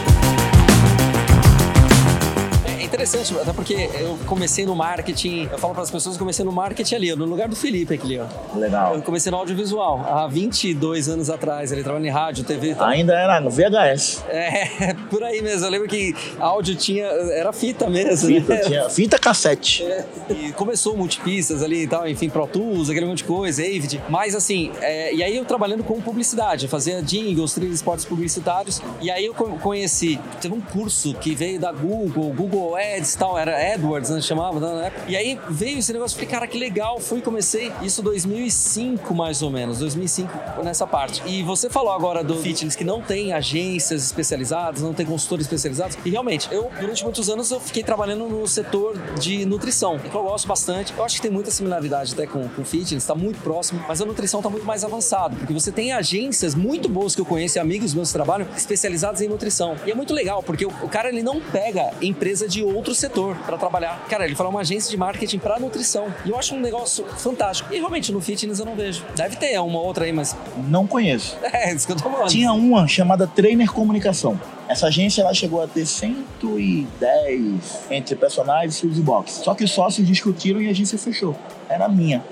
Interessante, 2.89 3.35
até 3.39 3.53
porque 3.53 3.75
eu 4.01 4.19
comecei 4.27 4.65
no 4.65 4.75
marketing, 4.75 5.49
eu 5.53 5.59
falo 5.59 5.75
para 5.75 5.83
as 5.83 5.91
pessoas 5.91 6.17
que 6.17 6.23
eu 6.23 6.25
comecei 6.25 6.45
no 6.45 6.51
marketing 6.53 6.95
ali, 6.95 7.15
no 7.15 7.27
lugar 7.27 7.47
do 7.49 7.55
Felipe 7.55 7.95
aqui, 7.95 8.19
ó. 8.19 8.59
Legal. 8.59 8.95
Eu 8.95 9.03
comecei 9.03 9.31
no 9.31 9.37
audiovisual, 9.39 10.05
há 10.09 10.27
22 10.27 11.09
anos 11.09 11.29
atrás, 11.29 11.71
ele 11.71 11.83
trabalhava 11.83 12.09
em 12.09 12.11
rádio, 12.11 12.45
TV 12.45 12.75
tal. 12.75 12.87
Ainda 12.89 13.13
era 13.15 13.41
no 13.41 13.51
VHS. 13.51 14.25
É, 14.29 14.95
por 15.11 15.23
aí 15.23 15.43
mesmo. 15.43 15.67
Eu 15.67 15.71
lembro 15.71 15.89
que 15.89 16.15
áudio 16.41 16.75
tinha. 16.77 17.05
Era 17.05 17.53
fita 17.53 17.89
mesmo. 17.91 18.29
Fita, 18.29 18.55
né? 18.55 18.61
tinha, 18.61 18.89
fita 18.91 19.19
cassete. 19.19 19.83
É, 19.85 20.05
E 20.31 20.53
começou 20.53 20.97
multipistas 20.97 21.63
ali 21.63 21.83
e 21.83 21.87
tal, 21.87 22.09
enfim, 22.09 22.31
Pro 22.31 22.47
Tools, 22.47 22.89
aquele 22.89 23.05
monte 23.07 23.19
de 23.19 23.25
coisa, 23.25 23.63
Avid. 23.63 24.01
Mas 24.09 24.35
assim, 24.35 24.71
é, 24.81 25.15
e 25.15 25.23
aí 25.23 25.37
eu 25.37 25.45
trabalhando 25.45 25.85
com 25.85 26.01
publicidade, 26.01 26.67
fazia 26.69 27.03
jingles, 27.03 27.53
trilhos 27.55 27.77
esportes 27.77 28.05
publicitários. 28.07 28.81
E 29.03 29.11
aí 29.11 29.27
eu 29.27 29.35
co- 29.35 29.59
conheci, 29.63 30.19
teve 30.41 30.55
um 30.55 30.61
curso 30.61 31.13
que 31.15 31.35
veio 31.35 31.59
da 31.61 31.71
Google, 31.73 32.33
Google 32.33 32.78
Ads 32.79 33.15
e 33.15 33.19
tal, 33.19 33.39
era 33.39 33.75
AdWords, 33.75 34.11
né, 34.11 34.21
chamava 34.21 34.59
na 34.61 34.87
época. 34.87 35.05
E 35.09 35.17
aí 35.17 35.39
veio 35.49 35.79
esse 35.79 35.93
negócio, 35.93 36.17
falei, 36.17 36.31
cara, 36.31 36.47
que 36.47 36.59
legal, 36.59 37.01
fui, 37.01 37.21
comecei 37.21 37.73
isso 37.83 38.03
2005 38.03 39.15
mais 39.15 39.43
ou 39.43 39.51
menos, 39.51 39.79
2005 39.79 40.63
nessa 40.63 40.87
parte. 40.87 41.23
E 41.27 41.43
você 41.43 41.69
falou 41.69 41.93
agora 41.93 42.23
do 42.23 42.37
fitness 42.37 42.75
que 42.75 42.85
não 42.85 43.01
tem 43.01 43.33
agências 43.33 44.05
especializadas, 44.05 44.83
não 44.83 44.95
tem 44.95 45.07
consultores 45.07 45.47
especializados. 45.47 45.99
E 46.05 46.11
realmente, 46.11 46.49
eu 46.53 46.71
durante 46.81 47.03
muitos 47.05 47.29
anos 47.29 47.51
eu 47.51 47.61
fiquei 47.61 47.83
trabalhando 47.83 48.29
no 48.29 48.47
setor 48.47 48.97
de 49.19 49.45
nutrição, 49.45 49.99
que 49.99 50.15
eu 50.15 50.23
gosto 50.23 50.47
bastante. 50.47 50.93
Eu 50.97 51.05
acho 51.05 51.17
que 51.17 51.23
tem 51.23 51.31
muita 51.31 51.51
similaridade 51.51 52.13
até 52.13 52.27
com, 52.27 52.49
com 52.49 52.65
fitness, 52.65 53.03
está 53.03 53.15
muito 53.15 53.41
próximo, 53.41 53.85
mas 53.87 54.01
a 54.01 54.05
nutrição 54.05 54.41
está 54.41 54.51
muito 54.51 54.67
mais 54.67 54.85
avançado, 54.85 55.37
porque 55.37 55.53
você 55.53 55.71
tem 55.73 55.93
agências 55.93 56.55
muito 56.55 56.89
boas 56.89 57.15
que 57.15 57.21
eu 57.21 57.27
conheço, 57.27 57.61
amigos 57.61 57.95
meus 57.95 58.09
que 58.09 58.15
trabalham, 58.15 58.47
especializados 58.57 59.21
em 59.21 59.29
nutrição. 59.29 59.77
E 59.87 59.91
é 59.91 59.95
muito 59.95 60.13
legal, 60.13 60.43
porque 60.43 60.65
o, 60.65 60.69
o 60.83 60.89
cara 60.89 61.09
ele 61.09 61.23
não 61.23 61.41
pega 61.41 61.91
empresa 62.01 62.49
de 62.49 62.63
outro 62.75 62.95
setor 62.95 63.37
para 63.47 63.57
trabalhar. 63.57 64.05
Cara, 64.09 64.25
ele 64.25 64.35
fala 64.35 64.51
uma 64.51 64.61
agência 64.61 64.91
de 64.91 64.97
marketing 64.97 65.39
para 65.39 65.59
nutrição. 65.59 66.13
E 66.25 66.31
eu 66.31 66.39
acho 66.39 66.55
um 66.55 66.61
negócio 66.61 67.05
fantástico. 67.17 67.73
E 67.73 67.79
realmente 67.79 68.13
no 68.13 68.21
fitness 68.21 68.59
eu 68.59 68.67
não 68.67 68.75
vejo. 68.75 69.05
Deve 69.17 69.37
ter 69.37 69.59
uma 69.61 69.81
outra 69.81 70.05
aí, 70.05 70.13
mas 70.13 70.37
Não 70.69 70.87
conheço. 70.87 71.37
é 71.53 71.75
isso 71.75 71.87
que 71.87 71.93
eu 71.93 71.97
tô 71.97 72.11
falando. 72.11 72.29
Tinha 72.29 72.53
uma 72.53 72.87
chamada 72.87 73.27
Trainer 73.27 73.73
Comunicação. 73.73 74.39
Essa 74.69 74.89
agência 74.89 75.23
ela 75.23 75.33
chegou 75.33 75.63
a 75.63 75.67
ter 75.67 75.87
110 75.87 77.79
entre 77.91 78.15
personagens, 78.15 78.83
e 78.83 78.87
box. 79.01 79.41
Só 79.43 79.55
que 79.55 79.65
os 79.65 79.71
sócios 79.71 80.07
discutiram 80.07 80.61
e 80.61 80.69
a 80.69 80.71
agência 80.71 80.99
fechou. 80.99 81.35
Era 81.71 81.89
minha. 81.89 82.23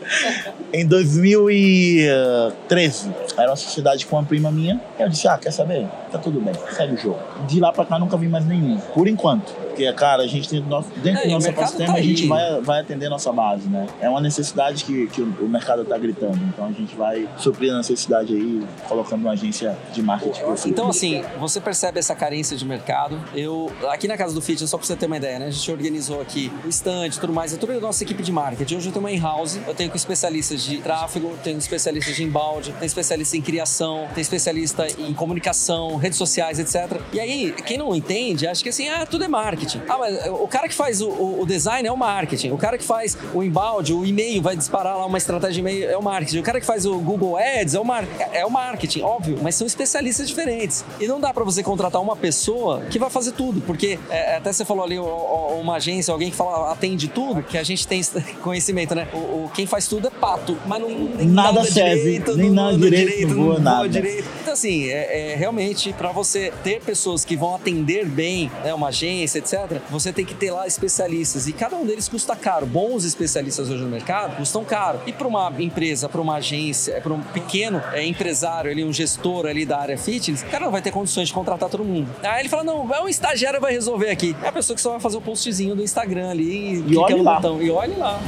Em 0.72 0.86
2013, 0.86 3.10
era 3.38 3.50
uma 3.50 3.56
sociedade 3.56 4.04
com 4.04 4.16
uma 4.16 4.24
prima 4.24 4.50
minha. 4.50 4.78
Eu 4.98 5.08
disse: 5.08 5.26
Ah, 5.26 5.38
quer 5.38 5.50
saber? 5.50 5.86
Tá 6.16 6.22
tudo 6.22 6.40
bem, 6.40 6.54
segue 6.70 6.94
o 6.94 6.96
jogo. 6.96 7.18
De 7.46 7.60
lá 7.60 7.70
pra 7.70 7.84
cá 7.84 7.98
nunca 7.98 8.16
vi 8.16 8.26
mais 8.26 8.46
nenhum. 8.46 8.78
Por 8.94 9.06
enquanto. 9.06 9.52
Porque, 9.76 9.92
cara, 9.92 10.22
a 10.22 10.26
gente 10.26 10.58
do 10.58 10.70
nosso, 10.70 10.88
dentro 11.02 11.20
É, 11.20 11.26
do 11.26 11.32
nosso 11.32 11.46
mercado 11.46 11.64
ecossistema, 11.64 11.92
tá 11.92 11.98
a 11.98 12.02
gente 12.02 12.26
vai, 12.26 12.60
vai 12.62 12.80
atender 12.80 13.06
a 13.06 13.10
nossa 13.10 13.30
base, 13.30 13.68
né? 13.68 13.86
É 14.00 14.08
uma 14.08 14.22
necessidade 14.22 14.82
que, 14.82 15.06
que 15.08 15.20
o, 15.20 15.46
mercado 15.46 15.84
tá 15.84 15.98
gritando. 15.98 16.38
Então 16.44 16.64
a 16.64 16.72
gente 16.72 16.96
vai 16.96 17.28
suprir 17.36 17.70
a 17.70 17.76
necessidade 17.76 18.34
aí, 18.34 18.66
colocando 18.88 19.20
uma 19.20 19.32
agência 19.32 19.76
de 19.92 20.02
marketing. 20.02 20.40
Então, 20.64 20.88
assim, 20.88 21.22
você 21.38 21.60
percebe 21.60 21.98
essa 21.98 22.14
carência 22.14 22.56
de 22.56 22.64
mercado. 22.64 23.20
Eu, 23.34 23.70
aqui 23.90 24.08
na 24.08 24.16
Casa 24.16 24.32
do 24.34 24.40
Fitness, 24.40 24.70
só 24.70 24.78
pra 24.78 24.86
você 24.86 24.96
ter 24.96 25.04
uma 25.04 25.18
ideia, 25.18 25.38
né? 25.38 25.46
A 25.48 25.50
gente 25.50 25.70
organizou 25.70 26.22
aqui 26.22 26.50
o 26.64 26.68
stand 26.68 27.08
e 27.08 27.10
tudo 27.10 27.34
mais, 27.34 27.52
é 27.52 27.58
toda 27.58 27.74
a 27.74 27.80
nossa 27.80 28.02
equipe 28.02 28.22
de 28.22 28.32
marketing. 28.32 28.76
Hoje 28.76 28.88
eu 28.88 28.92
tenho 28.92 29.04
uma 29.04 29.12
in-house, 29.12 29.60
eu 29.66 29.74
tenho 29.74 29.90
com 29.90 29.96
especialistas 29.96 30.62
de 30.62 30.78
tráfego, 30.78 31.36
tenho 31.44 31.58
especialistas 31.58 32.16
de 32.16 32.24
inbound, 32.24 32.72
tenho 32.72 32.86
especialista 32.86 33.36
em 33.36 33.42
criação, 33.42 34.08
tenho 34.14 34.22
especialista 34.22 34.86
em 34.98 35.12
comunicação, 35.12 35.96
redes 36.06 36.18
sociais, 36.18 36.58
etc. 36.58 37.00
E 37.12 37.20
aí, 37.20 37.52
quem 37.64 37.76
não 37.76 37.94
entende, 37.94 38.46
acha 38.46 38.62
que 38.62 38.68
assim, 38.68 38.88
ah, 38.88 39.04
tudo 39.06 39.24
é 39.24 39.28
marketing. 39.28 39.82
Ah, 39.88 39.98
mas 39.98 40.26
o 40.28 40.48
cara 40.48 40.68
que 40.68 40.74
faz 40.74 41.00
o, 41.00 41.08
o 41.08 41.44
design 41.46 41.86
é 41.86 41.92
o 41.92 41.96
marketing. 41.96 42.50
O 42.50 42.58
cara 42.58 42.78
que 42.78 42.84
faz 42.84 43.16
o 43.34 43.42
inbound, 43.42 43.92
o 43.92 44.04
e-mail, 44.04 44.40
vai 44.40 44.56
disparar 44.56 44.96
lá 44.96 45.06
uma 45.06 45.18
estratégia 45.18 45.54
de 45.54 45.60
e-mail, 45.60 45.90
é 45.90 45.96
o 45.96 46.02
marketing. 46.02 46.38
O 46.38 46.42
cara 46.42 46.60
que 46.60 46.66
faz 46.66 46.86
o 46.86 46.98
Google 46.98 47.36
Ads 47.36 47.74
é 47.74 47.80
o, 47.80 47.84
mar 47.84 48.04
é 48.32 48.44
o 48.46 48.50
marketing, 48.50 49.02
óbvio, 49.02 49.38
mas 49.42 49.54
são 49.54 49.66
especialistas 49.66 50.28
diferentes. 50.28 50.84
E 51.00 51.06
não 51.06 51.20
dá 51.20 51.32
para 51.32 51.44
você 51.44 51.62
contratar 51.62 52.00
uma 52.00 52.16
pessoa 52.16 52.82
que 52.90 52.98
vai 52.98 53.10
fazer 53.10 53.32
tudo, 53.32 53.60
porque 53.60 53.98
é, 54.08 54.36
até 54.36 54.52
você 54.52 54.64
falou 54.64 54.84
ali 54.84 54.98
uma 54.98 55.76
agência, 55.76 56.12
alguém 56.12 56.30
que 56.30 56.36
fala 56.36 56.72
atende 56.72 57.08
tudo, 57.08 57.42
que 57.42 57.58
a 57.58 57.62
gente 57.62 57.86
tem 57.86 58.00
conhecimento, 58.42 58.94
né? 58.94 59.08
O, 59.12 59.16
o 59.16 59.50
quem 59.54 59.66
faz 59.66 59.88
tudo 59.88 60.06
é 60.06 60.10
pato, 60.10 60.56
mas 60.66 60.80
não 60.80 60.88
nem 60.88 61.26
nada, 61.28 61.52
nada 61.52 61.64
serve, 61.64 62.02
direito, 62.02 62.36
nem 62.36 62.50
nada 62.50 62.76
direito, 62.76 63.08
direito, 63.08 63.34
não 63.34 63.44
voa 63.44 63.58
nada. 63.58 63.88
direito. 63.88 64.28
Então 64.40 64.52
assim, 64.52 64.88
é, 64.88 65.32
é 65.32 65.36
realmente 65.36 65.92
para 65.96 66.12
você 66.12 66.52
ter 66.62 66.80
pessoas 66.80 67.24
que 67.24 67.36
vão 67.36 67.54
atender 67.54 68.06
bem, 68.06 68.50
né, 68.64 68.72
uma 68.74 68.88
agência, 68.88 69.38
etc. 69.38 69.80
Você 69.90 70.12
tem 70.12 70.24
que 70.24 70.34
ter 70.34 70.50
lá 70.50 70.66
especialistas 70.66 71.46
e 71.46 71.52
cada 71.52 71.76
um 71.76 71.84
deles 71.86 72.08
custa 72.08 72.34
caro. 72.36 72.66
Bons 72.66 73.04
especialistas 73.04 73.68
hoje 73.70 73.82
no 73.82 73.88
mercado 73.88 74.36
custam 74.36 74.64
caro. 74.64 75.00
E 75.06 75.12
para 75.12 75.26
uma 75.26 75.52
empresa, 75.58 76.08
para 76.08 76.20
uma 76.20 76.36
agência, 76.36 77.00
para 77.00 77.12
um 77.12 77.20
pequeno 77.20 77.82
é, 77.92 78.04
empresário 78.04 78.70
ali, 78.70 78.84
um 78.84 78.92
gestor 78.92 79.46
ali 79.46 79.64
da 79.64 79.78
área 79.78 79.98
fitness, 79.98 80.42
o 80.42 80.46
cara 80.46 80.64
não 80.64 80.72
vai 80.72 80.82
ter 80.82 80.90
condições 80.90 81.28
de 81.28 81.34
contratar 81.34 81.68
todo 81.68 81.84
mundo. 81.84 82.08
Aí 82.22 82.40
ele 82.40 82.48
fala: 82.48 82.64
não, 82.64 82.92
é 82.94 83.00
um 83.02 83.08
estagiário 83.08 83.60
vai 83.60 83.72
resolver 83.72 84.10
aqui. 84.10 84.36
É 84.42 84.48
a 84.48 84.52
pessoa 84.52 84.74
que 84.74 84.80
só 84.80 84.90
vai 84.90 85.00
fazer 85.00 85.16
o 85.16 85.20
postzinho 85.20 85.74
do 85.74 85.82
Instagram 85.82 86.30
ali 86.30 86.84
e, 86.86 86.92
e 86.92 86.96
olha 86.96 87.22
lá. 87.22 87.34
botão. 87.36 87.62
E 87.62 87.70
olhe 87.70 87.94
lá. 87.96 88.20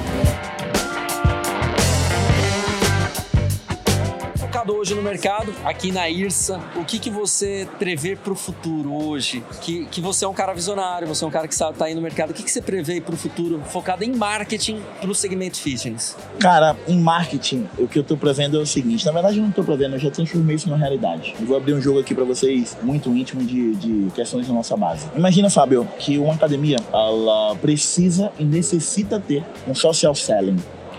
Hoje 4.72 4.94
no 4.94 5.02
mercado, 5.02 5.52
aqui 5.64 5.92
na 5.92 6.08
IRSA, 6.08 6.60
o 6.76 6.84
que, 6.84 6.98
que 6.98 7.10
você 7.10 7.68
prevê 7.78 8.16
para 8.16 8.32
o 8.32 8.37
futuro 8.37 8.92
hoje? 8.92 9.42
Que, 9.60 9.87
que 9.87 10.00
você 10.00 10.25
é 10.25 10.28
um 10.28 10.34
cara 10.34 10.52
visionário, 10.52 11.06
você 11.06 11.25
é 11.25 11.26
um 11.26 11.30
cara 11.30 11.46
que 11.46 11.54
está 11.54 11.72
aí 11.80 11.94
no 11.94 12.00
mercado. 12.00 12.30
O 12.30 12.34
que, 12.34 12.42
que 12.42 12.50
você 12.50 12.60
prevê 12.60 13.00
para 13.00 13.14
o 13.14 13.16
futuro 13.16 13.60
focado 13.66 14.04
em 14.04 14.14
marketing 14.14 14.80
para 15.00 15.10
o 15.10 15.14
segmento 15.14 15.58
fitness? 15.58 16.16
Cara, 16.38 16.76
em 16.87 16.98
marketing, 16.98 17.68
o 17.78 17.87
que 17.87 17.98
eu 17.98 18.02
estou 18.02 18.16
prevendo 18.16 18.58
é 18.58 18.60
o 18.60 18.66
seguinte. 18.66 19.04
Na 19.06 19.12
verdade, 19.12 19.38
eu 19.38 19.42
não 19.42 19.50
estou 19.50 19.64
prevendo, 19.64 19.94
eu 19.94 19.98
já 19.98 20.10
transformei 20.10 20.56
isso 20.56 20.68
numa 20.68 20.78
realidade. 20.78 21.34
Eu 21.40 21.46
vou 21.46 21.56
abrir 21.56 21.75
um 21.75 21.80
jogo 21.80 22.00
aqui 22.00 22.14
para 22.14 22.25
vocês 22.25 22.76
muito 22.82 23.10
íntimo 23.14 23.42
de, 23.42 23.75
de 23.76 24.10
questões 24.12 24.46
da 24.46 24.52
nossa 24.52 24.76
base. 24.76 25.06
Imagina, 25.16 25.50
Fábio, 25.50 25.88
que 25.98 26.18
uma 26.18 26.34
academia 26.34 26.78
ela 26.92 27.56
precisa 27.56 28.32
e 28.38 28.44
necessita 28.44 29.20
ter 29.20 29.44
um 29.66 29.75
social 29.75 30.14
selling. 30.14 30.56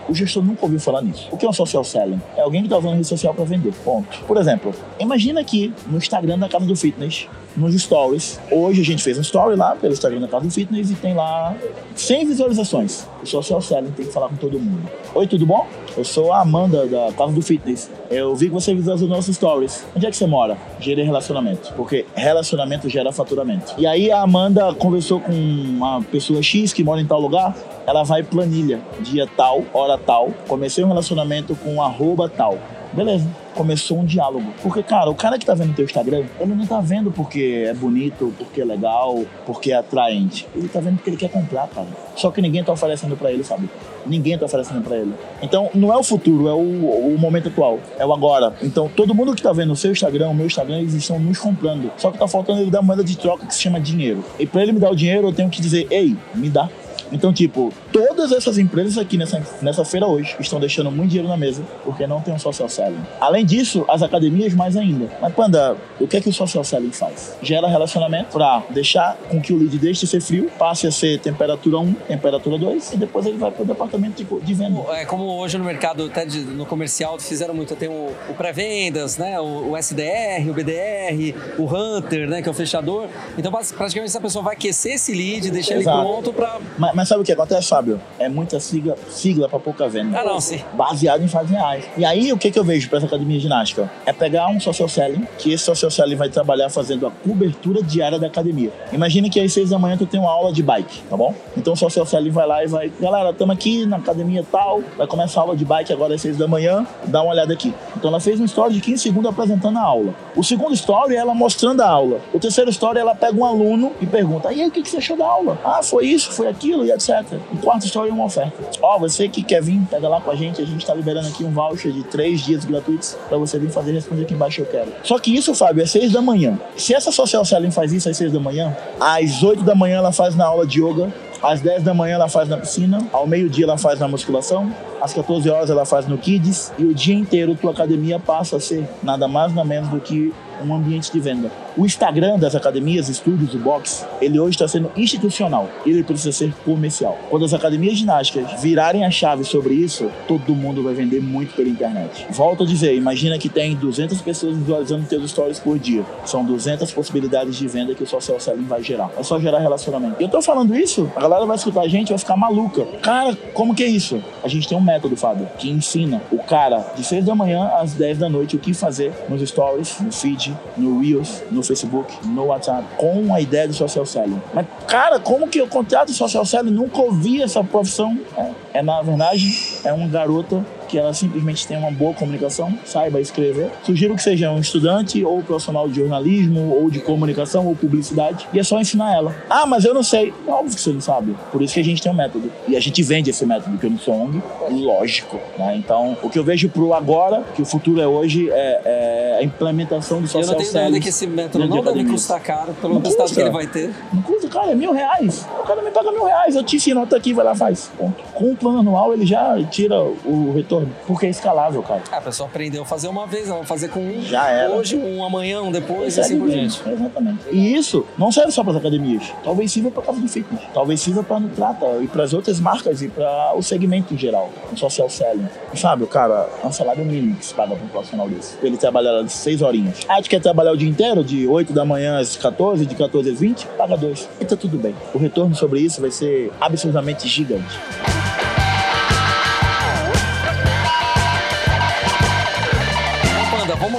O 0.10 0.16
gestor 0.16 0.44
nunca 0.44 0.66
ouviu 0.66 0.80
falar 0.80 1.04
nisso. 1.04 1.30
O 1.32 1.38
que 1.38 1.46
é 1.46 1.50
um 1.50 1.54
social 1.54 1.84
selling? 1.84 2.20
É 2.36 2.42
alguém 2.42 2.62
que 2.62 2.66
está 2.66 2.80
usando 2.80 2.96
rede 2.96 3.08
social 3.08 3.32
para 3.32 3.46
vender. 3.46 3.72
Ponto. 3.86 4.26
Por 4.26 4.38
exemplo, 4.38 4.74
imagina 5.00 5.40
aqui 5.40 5.72
no 5.86 5.98
Instagram 5.98 6.40
da 6.40 6.50
Casa 6.50 6.66
do 6.66 6.76
Fitness, 6.76 7.28
nos 7.56 7.76
stories. 7.82 8.40
Hoje 8.52 8.82
a 8.82 8.86
gente 8.86 9.04
fez 9.04 9.18
um 9.18 9.22
story 9.22 9.56
lá 9.56 9.76
pelo 9.76 9.94
Instagram 9.94 10.22
da 10.22 10.28
Casa 10.28 10.46
do 10.46 10.52
Fitness 10.52 10.92
e 10.92 10.96
tem 10.96 11.14
lá 11.14 11.56
100 11.96 12.28
visualizações. 12.28 13.08
O 13.22 13.26
social 13.26 13.62
selling 13.62 13.92
tem 13.92 14.06
que 14.06 14.12
falar 14.12 14.30
com 14.30 14.36
todo 14.36 14.60
mundo. 14.60 14.90
Oi, 15.14 15.28
tudo 15.28 15.46
bom? 15.46 15.68
Eu 15.98 16.04
sou 16.04 16.32
a 16.32 16.42
Amanda 16.42 16.86
da 16.86 17.12
Casa 17.14 17.34
do 17.34 17.42
Fitness. 17.42 17.90
Eu 18.10 18.36
vi 18.36 18.48
que 18.48 18.54
você 18.54 18.74
visualizou 18.74 19.08
nossos 19.08 19.36
stories. 19.36 19.86
Onde 19.96 20.06
é 20.06 20.10
que 20.10 20.16
você 20.16 20.26
mora? 20.26 20.58
Gerei 20.80 21.04
relacionamento. 21.04 21.74
Porque 21.74 22.06
relacionamento 22.16 22.88
gera 22.90 23.12
faturamento. 23.12 23.74
E 23.78 23.86
aí 23.86 24.12
a 24.12 24.22
Amanda 24.22 24.74
conversou 24.74 25.20
com 25.20 25.32
uma 25.32 26.02
pessoa 26.02 26.42
X 26.42 26.72
que 26.74 26.84
mora 26.84 27.02
em 27.02 27.06
tal 27.06 27.20
lugar. 27.20 27.56
Ela 27.86 28.04
vai 28.04 28.24
planilha. 28.24 28.80
Dia 29.02 29.28
tal, 29.36 29.64
hora 29.74 29.98
tal. 29.98 30.32
Comecei 30.48 30.84
um 30.84 30.88
relacionamento 30.88 31.56
com 31.56 31.82
arroba 31.82 32.30
tal. 32.30 32.58
Beleza 32.94 33.28
começou 33.56 34.00
um 34.00 34.06
diálogo. 34.06 34.46
Porque, 34.62 34.84
cara, 34.84 35.10
o 35.10 35.16
cara 35.16 35.38
que 35.38 35.46
tá 35.46 35.54
vendo 35.54 35.76
teu 35.76 35.86
Instagram, 35.86 36.26
ele 36.40 36.56
não 36.56 36.66
tá 36.66 36.80
vendo 36.80 37.12
porque 37.12 37.66
é 37.68 37.74
bonito, 37.74 38.34
porque 38.38 38.62
é 38.62 38.66
legal, 38.66 39.24
porque 39.46 39.72
é 39.72 39.76
atraente. 39.76 40.48
Ele 40.56 40.68
tá 40.68 40.80
vendo 40.80 40.96
porque 40.96 41.10
ele 41.10 41.18
quer 41.18 41.30
comprar, 41.30 41.68
cara. 41.68 41.88
Só 42.16 42.32
que 42.32 42.42
ninguém 42.42 42.64
tá 42.64 42.72
oferecendo 42.72 43.16
para 43.16 43.32
ele, 43.32 43.44
sabe? 43.44 43.70
Ninguém 44.06 44.38
tá 44.38 44.46
oferecendo 44.46 44.82
para 44.82 44.98
ele. 44.98 45.14
Então, 45.42 45.70
não 45.74 45.94
é 45.94 45.98
o 45.98 46.04
futuro, 46.04 46.48
é 46.48 46.54
o, 46.54 47.14
o 47.14 47.18
momento 47.18 47.50
atual. 47.50 47.80
É 47.98 48.06
o 48.06 48.14
agora. 48.14 48.54
Então, 48.62 48.90
todo 48.94 49.14
mundo 49.14 49.36
que 49.36 49.42
tá 49.42 49.54
vendo 49.54 49.72
o 49.72 49.76
seu 49.76 49.92
Instagram, 49.92 50.30
o 50.30 50.34
meu 50.34 50.46
Instagram, 50.46 50.80
eles 50.80 50.94
estão 50.94 51.20
nos 51.20 51.38
comprando. 51.38 51.92
Só 51.98 52.12
que 52.12 52.18
tá 52.18 52.28
faltando 52.28 52.62
ele 52.62 52.72
dar 52.72 52.82
moeda 52.82 53.04
de 53.04 53.18
troca 53.18 53.46
que 53.46 53.54
se 53.54 53.62
chama 53.62 53.80
dinheiro. 53.80 54.24
E 54.38 54.46
para 54.46 54.64
ele 54.64 54.72
me 54.72 54.80
dar 54.80 54.92
o 54.92 54.96
dinheiro, 54.96 55.28
eu 55.28 55.34
tenho 55.34 55.50
que 55.50 55.62
dizer, 55.62 55.88
ei, 55.90 56.16
me 56.36 56.50
dá. 56.50 56.70
Então, 57.12 57.34
tipo, 57.34 57.74
todas 57.92 58.32
essas 58.32 58.58
empresas 58.58 58.98
aqui 58.98 59.18
nessa, 59.18 59.42
nessa 59.62 59.84
feira 59.84 60.08
hoje 60.08 60.36
estão 60.40 60.60
deixando 60.60 60.92
muito 60.92 61.10
dinheiro 61.10 61.30
na 61.30 61.38
mesa 61.38 61.64
porque 61.84 62.06
não 62.06 62.22
tem 62.22 62.34
um 62.34 62.40
social 62.40 62.70
selling. 62.70 63.02
Além 63.20 63.46
disso, 63.46 63.86
as 63.90 64.02
academias 64.02 64.54
mais 64.54 64.76
ainda. 64.78 65.10
Mas, 65.22 65.34
Panda, 65.34 65.76
o 66.00 66.08
que 66.08 66.18
é 66.18 66.22
que 66.22 66.30
o 66.30 66.34
social 66.34 66.64
selling 66.64 66.92
faz? 66.92 67.38
Gera 67.42 67.68
relacionamento 67.68 68.30
para 68.32 68.64
deixar 68.70 69.18
com 69.30 69.42
que 69.42 69.54
o 69.54 69.58
lead 69.58 69.78
deixe 69.78 70.02
de 70.02 70.08
ser 70.08 70.22
frio, 70.22 70.50
passe 70.58 70.88
a 70.88 70.92
ser 70.92 71.20
temperatura 71.20 71.80
1, 71.80 71.94
temperatura 72.08 72.58
2 72.58 72.94
e 72.94 72.98
depois 72.98 73.26
ele 73.26 73.38
vai 73.38 73.52
para 73.52 73.64
o 73.64 73.66
departamento 73.66 74.24
de, 74.24 74.46
de 74.46 74.54
venda. 74.54 74.82
É 74.94 75.06
como 75.06 75.24
hoje 75.40 75.58
no 75.58 75.64
mercado, 75.64 76.06
até 76.06 76.26
de, 76.26 76.40
no 76.40 76.66
comercial, 76.66 77.20
fizeram 77.20 77.54
muito. 77.54 77.76
Tem 77.76 77.90
o, 77.90 78.14
o 78.30 78.34
pré-vendas, 78.34 79.18
né? 79.18 79.40
O, 79.40 79.72
o, 79.72 79.78
SDR, 79.78 80.50
o 80.50 80.54
BDR, 80.54 81.36
o 81.58 81.64
Hunter, 81.64 82.30
né? 82.30 82.42
Que 82.42 82.48
é 82.48 82.52
o 82.52 82.56
fechador. 82.56 83.08
Então, 83.38 83.52
praticamente, 83.52 84.10
essa 84.10 84.22
pessoa 84.22 84.44
vai 84.44 84.54
aquecer 84.56 84.94
esse 84.94 85.14
lead, 85.14 85.50
deixar 85.52 85.76
Exato. 85.76 85.98
ele 85.98 86.08
pronto 86.08 86.34
para 86.34 86.60
mas, 87.00 87.08
sabe 87.08 87.22
o 87.22 87.24
que 87.24 87.32
acontece, 87.32 87.70
Fábio? 87.70 88.02
É 88.20 88.28
muita 88.28 88.60
sigla, 88.60 88.94
sigla 89.08 89.48
para 89.48 89.58
pouca 89.58 89.88
venda. 89.88 90.20
Ah, 90.20 90.26
não, 90.26 90.42
sim. 90.42 90.60
Baseado 90.74 91.24
em 91.24 91.30
fases 91.30 91.50
reais. 91.50 91.86
E 91.98 92.04
aí, 92.04 92.34
o 92.34 92.38
que, 92.38 92.52
que 92.52 92.60
eu 92.60 92.64
vejo 92.64 92.90
para 92.90 92.98
essa 92.98 93.08
academia 93.08 93.38
de 93.38 93.44
ginástica? 93.44 93.90
É 94.06 94.12
pegar 94.12 94.50
um 94.50 94.60
social 94.60 94.90
selling, 94.90 95.26
que 95.38 95.54
esse 95.54 95.64
social 95.64 95.90
selling 95.90 96.18
vai 96.18 96.28
trabalhar 96.28 96.70
fazendo 96.70 97.08
a 97.08 97.12
cobertura 97.12 97.82
diária 97.82 98.20
da 98.20 98.28
academia. 98.28 98.70
Imagine 98.92 99.30
que 99.30 99.40
às 99.40 99.54
seis 99.54 99.70
da 99.70 99.80
manhã 99.80 99.96
tu 99.96 100.06
tem 100.06 100.20
uma 100.20 100.30
aula 100.30 100.52
de 100.52 100.62
bike, 100.62 101.04
tá 101.10 101.16
bom? 101.16 101.34
Então 101.56 101.72
o 101.72 101.78
social 101.78 102.06
selling 102.06 102.32
vai 102.32 102.46
lá 102.46 102.66
e 102.66 102.68
vai, 102.68 102.92
galera, 103.00 103.30
estamos 103.30 103.56
aqui 103.56 103.86
na 103.86 103.96
academia 103.96 104.46
tal, 104.52 104.84
vai 104.98 105.08
começar 105.08 105.40
a 105.40 105.44
aula 105.44 105.56
de 105.56 105.64
bike 105.64 105.94
agora 105.94 106.16
às 106.16 106.22
seis 106.22 106.36
da 106.36 106.50
manhã, 106.50 106.86
dá 107.06 107.22
uma 107.22 107.32
olhada 107.32 107.54
aqui. 107.54 107.74
Então 107.96 108.10
ela 108.10 108.20
fez 108.20 108.42
um 108.42 108.46
story 108.46 108.74
de 108.74 108.82
15 108.82 109.02
segundos 109.02 109.32
apresentando 109.32 109.78
a 109.78 109.84
aula. 109.84 110.14
O 110.36 110.44
segundo 110.44 110.74
story 110.74 111.16
é 111.16 111.20
ela 111.20 111.34
mostrando 111.34 111.80
a 111.80 111.88
aula. 111.88 112.20
O 112.34 112.40
terceiro 112.40 112.70
story 112.70 113.00
ela 113.00 113.16
pega 113.16 113.40
um 113.40 113.46
aluno 113.46 113.94
e 114.02 114.06
pergunta: 114.06 114.52
e 114.52 114.62
aí, 114.62 114.68
o 114.68 114.72
que, 114.72 114.82
que 114.82 114.90
você 114.90 114.98
achou 114.98 115.16
da 115.16 115.26
aula? 115.26 115.58
Ah, 115.64 115.82
foi 115.82 116.08
isso, 116.08 116.32
foi 116.32 116.48
aquilo 116.48 116.89
etc. 116.92 117.24
O 117.54 117.58
quarto 117.58 117.86
story 117.86 118.10
é 118.10 118.14
uma 118.14 118.26
oferta. 118.26 118.54
Ó, 118.82 118.96
oh, 118.96 119.00
você 119.00 119.28
que 119.28 119.44
quer 119.44 119.62
vir, 119.62 119.82
pega 119.90 120.08
lá 120.08 120.22
com 120.22 120.32
a 120.32 120.36
gente, 120.36 120.62
a 120.62 120.66
gente 120.66 120.86
tá 120.86 120.94
liberando 120.94 121.28
aqui 121.28 121.44
um 121.44 121.52
voucher 121.52 121.92
de 121.92 122.04
três 122.04 122.42
dias 122.42 122.66
gratuitos 122.66 123.18
para 123.28 123.38
você 123.38 123.58
vir 123.60 123.70
fazer 123.70 123.92
responder 123.92 124.24
aqui 124.24 124.34
embaixo 124.34 124.62
eu 124.62 124.66
quero. 124.66 124.92
Só 125.04 125.18
que 125.20 125.36
isso, 125.36 125.54
Fábio, 125.54 125.84
é 125.84 125.86
seis 125.86 126.12
da 126.12 126.22
manhã. 126.22 126.60
Se 126.76 126.94
essa 126.94 127.12
social 127.12 127.44
selling 127.46 127.72
faz 127.72 127.94
isso 127.94 128.10
às 128.10 128.18
seis 128.18 128.32
da 128.32 128.40
manhã, 128.40 128.76
às 129.00 129.42
oito 129.44 129.64
da 129.64 129.76
manhã 129.76 129.98
ela 129.98 130.12
faz 130.12 130.36
na 130.36 130.46
aula 130.46 130.66
de 130.66 130.82
yoga, 130.82 131.12
às 131.42 131.62
10 131.62 131.84
da 131.84 131.94
manhã 131.94 132.16
ela 132.16 132.28
faz 132.28 132.50
na 132.50 132.58
piscina, 132.58 133.00
ao 133.12 133.26
meio-dia 133.26 133.66
ela 133.66 133.78
faz 133.78 134.00
na 134.00 134.08
musculação, 134.08 134.72
às 135.02 135.14
14 135.14 135.50
horas 135.50 135.70
ela 135.70 135.86
faz 135.86 136.06
no 136.08 136.18
Kids 136.18 136.72
e 136.78 136.84
o 136.84 136.94
dia 136.94 137.16
inteiro 137.16 137.56
tua 137.56 137.72
academia 137.72 138.20
passa 138.20 138.58
a 138.58 138.60
ser 138.60 138.88
nada 139.02 139.28
mais 139.28 139.54
nada 139.54 139.68
menos 139.68 139.90
do 139.90 140.00
que 140.00 140.34
um 140.64 140.74
ambiente 140.74 141.12
de 141.12 141.20
venda. 141.20 141.52
O 141.76 141.86
Instagram 141.86 142.38
das 142.38 142.56
academias, 142.56 143.10
estúdios, 143.10 143.54
o 143.54 143.60
box, 143.60 144.06
ele 144.22 144.40
hoje 144.40 144.52
está 144.52 144.68
sendo 144.68 144.92
institucional. 144.96 145.70
Ele 145.86 146.04
precisa 146.04 146.32
ser 146.32 146.54
comercial. 146.64 147.18
Quando 147.30 147.46
as 147.46 147.54
academias 147.54 147.98
ginásticas 147.98 148.62
virarem 148.62 149.06
a 149.06 149.12
chave 149.12 149.44
sobre 149.44 149.74
isso, 149.74 150.12
todo 150.28 150.56
mundo 150.56 150.84
vai 150.84 150.94
vender 150.94 151.22
muito 151.22 151.56
pela 151.56 151.70
internet. 151.70 152.28
Volto 152.30 152.64
a 152.64 152.66
dizer, 152.66 152.96
imagina 152.96 153.38
que 153.38 153.50
tem 153.50 153.76
200 153.76 154.22
pessoas 154.22 154.58
visualizando 154.58 155.06
teus 155.06 155.30
stories 155.32 155.60
por 155.60 155.80
dia. 155.80 156.04
São 156.26 156.46
200 156.46 156.92
possibilidades 156.92 157.56
de 157.56 157.68
venda 157.68 157.96
que 157.96 158.04
o 158.04 158.08
social 158.08 158.40
selling 158.40 158.66
vai 158.66 158.84
gerar. 158.84 159.10
É 159.18 159.24
só 159.24 159.40
gerar 159.40 159.60
relacionamento. 159.60 160.16
Eu 160.20 160.30
tô 160.30 160.42
falando 160.42 160.76
isso, 160.76 161.12
a 161.16 161.22
galera 161.22 161.46
vai 161.46 161.56
escutar 161.56 161.80
a 161.82 161.88
gente 161.88 162.10
vai 162.10 162.18
ficar 162.18 162.36
maluca. 162.36 162.86
Cara, 163.02 163.36
como 163.54 163.74
que 163.74 163.84
é 163.84 163.88
isso? 163.88 164.22
A 164.44 164.48
gente 164.48 164.68
tem 164.68 164.78
um 164.78 164.82
método, 164.82 165.16
Fábio, 165.16 165.48
que 165.58 165.70
ensina 165.70 166.22
o 166.32 166.38
cara 166.38 166.80
de 166.96 167.04
6 167.04 167.26
da 167.26 167.36
manhã 167.36 167.72
às 167.76 167.94
10 167.94 168.18
da 168.18 168.30
noite 168.30 168.56
o 168.56 168.60
que 168.60 168.74
fazer 168.74 169.12
nos 169.28 169.42
stories, 169.48 170.00
no 170.00 170.12
feed, 170.12 170.49
no 170.78 171.00
Reels, 171.00 171.44
no 171.52 171.64
Facebook, 171.64 172.14
no 172.26 172.46
WhatsApp, 172.46 172.84
com 172.98 173.34
a 173.34 173.42
ideia 173.42 173.68
do 173.68 173.74
social 173.74 174.06
selling. 174.06 174.42
Mas, 174.54 174.66
cara, 174.88 175.20
como 175.20 175.48
que 175.48 175.60
eu 175.60 175.68
contrato 175.68 176.12
social 176.12 176.46
selling? 176.46 176.72
Nunca 176.72 177.02
ouvi 177.02 177.42
essa 177.42 177.64
profissão. 177.64 178.18
É, 178.38 178.80
é 178.80 178.82
na 178.82 179.02
verdade, 179.02 179.80
é 179.84 179.94
uma 179.94 180.08
garota 180.08 180.64
que 180.90 180.98
ela 180.98 181.14
simplesmente 181.14 181.68
tenha 181.68 181.80
uma 181.80 181.92
boa 181.92 182.14
comunicação, 182.14 182.78
saiba 182.84 183.22
escrever. 183.22 183.70
Sugiro 183.84 184.16
que 184.16 184.24
seja 184.24 184.52
um 184.52 184.60
estudante 184.60 185.24
ou 185.24 185.42
profissional 185.44 185.88
de 185.88 185.96
jornalismo 185.96 186.76
ou 186.76 186.90
de 186.90 187.00
comunicação 187.00 187.68
ou 187.68 187.76
publicidade 187.76 188.48
e 188.52 188.60
é 188.60 188.64
só 188.64 188.80
ensinar 188.80 189.14
ela. 189.14 189.36
Ah, 189.50 189.66
mas 189.66 189.86
eu 189.86 189.94
não 189.94 190.04
sei. 190.04 190.34
É 190.48 190.52
óbvio 190.52 190.76
que 190.76 190.82
você 190.82 190.92
não 190.92 191.02
sabe. 191.02 191.36
Por 191.52 191.62
isso 191.62 191.76
que 191.76 191.80
a 191.80 191.84
gente 191.84 192.02
tem 192.02 192.12
um 192.12 192.16
método. 192.16 192.52
E 192.68 192.76
a 192.76 192.80
gente 192.80 193.02
vende 193.04 193.30
esse 193.30 193.46
método, 193.46 193.78
que 193.78 193.86
eu 193.86 193.92
não 193.92 194.00
sou 194.00 194.14
ONG, 194.14 194.42
lógico. 194.72 195.40
Né? 195.58 195.76
Então, 195.78 196.18
o 196.24 196.30
que 196.30 196.40
eu 196.40 196.44
vejo 196.44 196.70
pro 196.70 196.94
agora, 196.94 197.44
que 197.56 197.62
o 197.62 197.66
futuro 197.66 198.02
é 198.02 198.08
hoje, 198.08 198.50
é, 198.50 198.82
é 198.86 199.38
a 199.40 199.44
implementação 199.44 200.22
do 200.22 200.28
social 200.28 200.56
Eu 200.56 200.64
não 200.64 200.72
tenho 200.72 200.86
dúvida 200.86 201.00
que 201.00 201.10
esse 201.10 201.28
método 201.28 201.68
não 201.68 201.84
deve 201.84 202.06
custar 202.06 202.42
caro, 202.42 202.74
pelo 202.74 203.00
resultado 203.00 203.34
que 203.34 203.40
ele 203.40 203.50
vai 203.50 203.68
ter. 203.68 203.94
Não 204.12 204.22
custa, 204.22 204.39
cara, 204.50 204.72
é 204.72 204.76
mil 204.76 204.92
reais. 204.92 205.48
O 205.60 205.64
cara 205.64 205.82
me 205.82 205.92
paga 205.92 206.12
mil 206.12 206.26
reais, 206.26 206.56
eu 206.56 206.64
te 206.64 206.76
ensino, 206.76 207.06
tá 207.06 207.18
aqui, 207.18 207.34
vai 207.34 207.46
lá, 207.46 207.56
faz. 207.56 207.92
Ponto. 207.98 208.24
Com 208.34 208.52
o 208.52 208.56
plano 208.56 208.80
anual, 208.80 209.14
ele 209.14 209.26
já 209.26 209.58
tira 209.70 210.00
o 210.02 210.54
retorno, 210.56 210.90
porque 211.08 211.26
é 211.26 211.30
escalável, 211.30 211.82
cara. 211.84 212.02
Ah, 212.12 212.18
a 212.18 212.22
pessoa 212.22 212.48
aprendeu 212.50 212.84
a 212.84 212.86
fazer 212.86 213.08
uma 213.08 213.26
vez, 213.28 213.48
ela 213.48 213.58
vai 213.58 213.66
fazer 213.68 213.90
com 213.90 214.00
um 214.00 214.22
Já 214.22 214.48
era. 214.50 214.72
hoje, 214.72 214.96
um 214.98 215.24
amanhã, 215.24 215.62
um 215.62 215.72
depois, 215.72 216.08
e 216.08 216.12
Segue 216.12 216.26
assim 216.28 216.40
por 216.40 216.50
diante. 216.50 216.82
Exatamente. 216.90 217.40
E 217.52 217.76
isso 217.76 218.06
não 218.18 218.32
serve 218.32 218.52
só 218.52 218.64
para 218.64 218.74
as 218.74 218.78
academias. 218.78 219.24
Talvez 219.44 219.72
sirva 219.72 219.92
para 219.92 220.04
casa 220.04 220.20
de 220.20 220.28
fitness. 220.28 220.62
Talvez 220.74 221.02
sirva 221.02 221.24
para 221.24 221.38
a 221.38 221.40
Nutrata 221.40 221.86
e 222.02 222.08
para 222.08 222.24
as 222.24 222.34
outras 222.34 222.60
marcas 222.60 223.02
e 223.02 223.08
para 223.08 223.54
o 223.56 223.62
segmento 223.62 224.14
em 224.14 224.18
geral, 224.18 224.50
o 224.72 224.78
social 224.78 225.10
selling. 225.10 225.48
E, 225.74 225.78
Fábio, 225.78 226.08
cara, 226.08 226.48
é 226.64 226.68
um 226.68 226.72
salário 226.72 227.06
mínimo 227.06 227.36
que 227.36 227.46
se 227.46 227.54
paga 227.54 227.76
para 227.76 227.86
um 227.86 227.90
profissional 227.90 228.28
desse. 228.30 228.56
Ele 228.62 228.78
trabalhar 228.78 229.28
seis 229.30 229.62
horinhas. 229.62 230.00
Ah, 230.08 230.22
tu 230.22 230.30
quer 230.30 230.42
trabalhar 230.42 230.72
o 230.72 230.78
dia 230.78 230.90
inteiro, 230.90 231.24
de 231.24 231.48
8 231.48 231.74
da 231.74 231.86
manhã 231.86 232.20
às 232.20 232.36
14, 232.36 232.86
de 232.86 232.96
14 232.96 233.30
às 233.30 233.40
20? 233.40 233.68
Paga 233.78 233.98
dois. 233.98 234.28
E 234.40 234.46
tá 234.46 234.56
tudo 234.56 234.78
bem. 234.78 234.96
O 235.14 235.18
retorno 235.18 235.56
sobre 235.56 235.82
isso 235.82 236.00
vai 236.00 236.12
ser 236.12 236.52
absurdamente 236.60 237.28
gigante. 237.28 237.78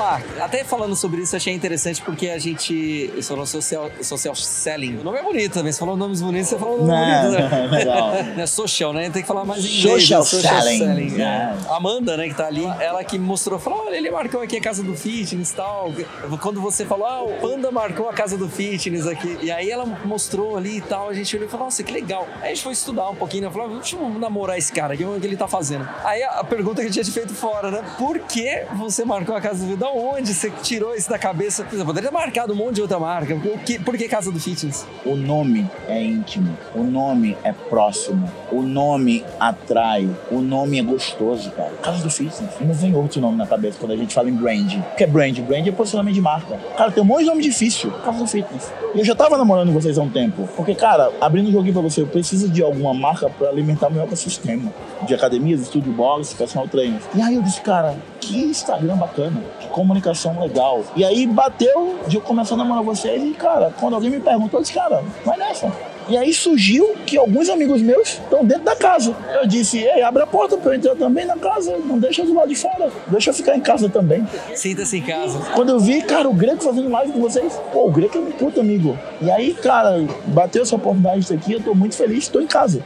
Lá. 0.01 0.21
Até 0.41 0.65
falando 0.65 0.97
sobre 0.97 1.23
isso, 1.23 1.37
achei 1.37 1.55
interessante 1.55 2.03
porque 2.03 2.29
a 2.29 2.39
gente. 2.39 3.11
Você 3.15 3.29
falou 3.29 3.47
social, 3.47 3.91
social 4.03 4.35
selling. 4.35 4.99
O 4.99 5.05
nome 5.05 5.19
é 5.19 5.23
bonito 5.23 5.53
também. 5.53 5.73
Você 5.73 5.79
falou 5.79 5.97
nomes 5.97 6.21
bonitos, 6.21 6.49
você 6.49 6.59
falou 6.59 6.79
nome 6.79 6.91
Não, 6.91 7.23
bonito, 7.23 7.51
né? 7.51 7.69
legal. 7.71 8.11
É 8.41 8.47
social, 8.47 8.93
né? 8.93 9.11
Tem 9.11 9.23
que 9.23 9.29
falar 9.29 9.45
mais 9.45 9.65
em 9.65 9.79
inglês. 9.79 10.09
Social 10.09 10.21
né? 10.23 10.63
selling. 10.63 11.21
é. 11.21 11.23
É. 11.23 11.55
A 11.69 11.77
Amanda, 11.77 12.17
né, 12.17 12.29
que 12.29 12.35
tá 12.35 12.47
ali, 12.47 12.65
ela 12.81 13.05
que 13.05 13.19
mostrou, 13.19 13.59
falou: 13.59 13.87
olha, 13.87 13.97
ele 13.97 14.11
marcou 14.11 14.41
aqui 14.41 14.57
a 14.57 14.61
casa 14.61 14.83
do 14.83 14.97
fitness 14.97 15.51
e 15.51 15.55
tal. 15.55 15.93
Quando 16.41 16.61
você 16.61 16.85
falou, 16.85 17.07
ah, 17.07 17.23
o 17.23 17.33
Panda 17.35 17.71
marcou 17.71 18.09
a 18.09 18.13
casa 18.13 18.37
do 18.37 18.49
fitness 18.49 19.07
aqui. 19.07 19.39
E 19.43 19.51
aí 19.51 19.71
ela 19.71 19.85
mostrou 20.05 20.57
ali 20.57 20.79
e 20.79 20.81
tal. 20.81 21.09
A 21.09 21.15
gente 21.15 21.35
olhou 21.37 21.47
e 21.47 21.51
falou: 21.51 21.67
nossa, 21.67 21.83
que 21.83 21.93
legal. 21.93 22.27
Aí 22.41 22.47
a 22.47 22.55
gente 22.55 22.63
foi 22.63 22.73
estudar 22.73 23.09
um 23.11 23.17
pouquinho, 23.17 23.45
né? 23.45 23.51
Falou: 23.51 23.77
deixa 23.77 23.97
eu 23.97 24.09
namorar 24.09 24.59
esse 24.59 24.73
cara 24.73 24.95
aqui, 24.95 25.05
o 25.05 25.21
que 25.21 25.27
ele 25.27 25.37
tá 25.37 25.47
fazendo. 25.47 25.89
Aí 26.05 26.23
a 26.23 26.41
a 26.41 26.45
pergunta 26.45 26.81
que 26.81 26.89
eu 26.89 26.93
tinha 26.93 27.05
te 27.05 27.11
feito 27.11 27.35
fora, 27.35 27.71
né? 27.71 27.85
Por 27.99 28.19
que 28.21 28.65
você 28.75 29.05
marcou 29.05 29.35
a 29.35 29.41
casa 29.41 29.59
do 29.59 29.71
fitness? 29.71 29.90
Onde 29.93 30.33
você 30.33 30.51
tirou 30.63 30.95
isso 30.95 31.11
da 31.11 31.19
cabeça? 31.19 31.67
Você 31.69 31.85
poderia 31.85 32.11
ter 32.11 32.15
marcado 32.15 32.53
um 32.53 32.57
monte 32.57 32.77
de 32.77 32.83
outra 32.83 32.99
marca. 32.99 33.35
Por 33.35 33.59
que, 33.61 33.79
por 33.79 33.97
que 33.97 34.09
casa 34.09 34.31
do 34.31 34.39
fitness? 34.39 34.87
O 35.05 35.17
nome 35.17 35.69
é 35.89 36.03
íntimo, 36.03 36.57
o 36.75 36.85
nome 36.85 37.37
é 37.43 37.53
próximo, 37.53 38.31
o 38.53 38.63
nome 38.63 39.25
atrai, 39.39 40.09
o 40.31 40.41
nome 40.41 40.79
é 40.79 40.83
gostoso, 40.83 41.51
cara. 41.51 41.73
Casa 41.83 42.03
do 42.03 42.11
Fitness. 42.11 42.51
Não 42.61 42.75
vem 42.75 42.95
outro 42.95 43.21
nome 43.21 43.37
na 43.37 43.47
cabeça 43.47 43.79
quando 43.79 43.93
a 43.93 43.97
gente 43.97 44.15
fala 44.15 44.29
em 44.29 44.35
brand. 44.35 44.75
O 44.75 44.97
que 44.97 45.05
é 45.05 45.07
brand? 45.07 45.39
Brand 45.41 45.67
é 45.67 45.73
posicionamento 45.73 46.15
de 46.15 46.21
marca. 46.21 46.59
Cara, 46.77 46.91
tem 46.91 47.03
um 47.03 47.07
monte 47.07 47.21
de 47.21 47.27
nome 47.27 47.43
difícil. 47.43 47.91
Casa 48.05 48.19
do 48.19 48.27
Fitness. 48.27 48.73
E 48.95 48.99
eu 48.99 49.05
já 49.05 49.15
tava 49.15 49.37
namorando 49.37 49.73
vocês 49.73 49.99
há 49.99 50.03
um 50.03 50.11
tempo. 50.11 50.49
Porque, 50.57 50.75
cara, 50.75 51.11
abrindo 51.21 51.49
o 51.49 51.53
joguinho 51.53 51.73
pra 51.73 51.83
você, 51.83 52.03
eu 52.03 52.07
preciso 52.07 52.49
de 52.49 52.63
alguma 52.63 52.93
marca 52.93 53.29
pra 53.31 53.49
alimentar 53.49 53.91
meu 53.91 54.03
ecossistema. 54.03 54.73
De 55.03 55.15
academias, 55.15 55.61
estúdio 55.61 55.93
box, 55.93 56.35
personal 56.35 56.69
trainer. 56.69 57.01
E 57.15 57.23
aí 57.23 57.35
eu 57.35 57.43
disse, 57.43 57.61
cara, 57.61 57.97
que 58.31 58.45
Instagram 58.45 58.97
bacana, 58.97 59.43
que 59.59 59.67
comunicação 59.69 60.41
legal. 60.41 60.85
E 60.95 61.05
aí 61.05 61.27
bateu 61.27 61.99
de 62.07 62.17
eu 62.17 62.23
começar 62.23 62.55
a 62.55 62.59
namorar 62.59 62.85
vocês 62.85 63.23
e, 63.23 63.33
cara, 63.33 63.75
quando 63.79 63.95
alguém 63.95 64.11
me 64.11 64.21
perguntou, 64.21 64.61
eu 64.61 64.63
disse, 64.63 64.73
cara, 64.75 65.03
vai 65.25 65.37
nessa. 65.37 65.73
E 66.09 66.17
aí 66.17 66.33
surgiu 66.33 66.95
que 67.07 67.17
alguns 67.17 67.49
amigos 67.49 67.83
meus 67.83 68.09
estão 68.09 68.45
dentro 68.45 68.65
da 68.65 68.77
casa. 68.77 69.15
Eu 69.35 69.47
disse, 69.47 69.79
ei, 69.79 70.03
abre 70.03 70.23
a 70.23 70.27
porta 70.27 70.57
pra 70.57 70.73
eu 70.73 70.77
entrar 70.77 70.95
também 70.97 71.25
na 71.25 71.37
casa, 71.37 71.77
não 71.79 71.99
deixa 71.99 72.25
do 72.25 72.35
lado 72.35 72.49
de 72.49 72.55
fora, 72.55 72.91
deixa 73.09 73.31
eu 73.31 73.35
ficar 73.35 73.57
em 73.57 73.61
casa 73.61 73.89
também. 73.89 74.27
Sinta-se 74.55 74.99
em 74.99 75.03
casa. 75.03 75.39
Quando 75.55 75.71
eu 75.71 75.81
vi, 75.81 76.03
cara, 76.03 76.29
o 76.29 76.33
Greco 76.33 76.63
fazendo 76.63 76.89
live 76.89 77.13
com 77.13 77.21
vocês, 77.21 77.61
pô, 77.73 77.87
o 77.87 77.91
Greco 77.91 78.17
é 78.17 78.21
um 78.21 78.31
puto 78.31 78.61
amigo. 78.61 78.99
E 79.21 79.31
aí, 79.31 79.55
cara, 79.55 80.05
bateu 80.27 80.63
essa 80.63 80.77
oportunidade 80.77 81.33
aqui, 81.33 81.53
eu 81.53 81.61
tô 81.61 81.75
muito 81.75 81.97
feliz, 81.97 82.29
tô 82.29 82.41
em 82.41 82.47
casa. 82.47 82.83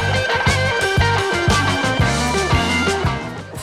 O 0.00 0.03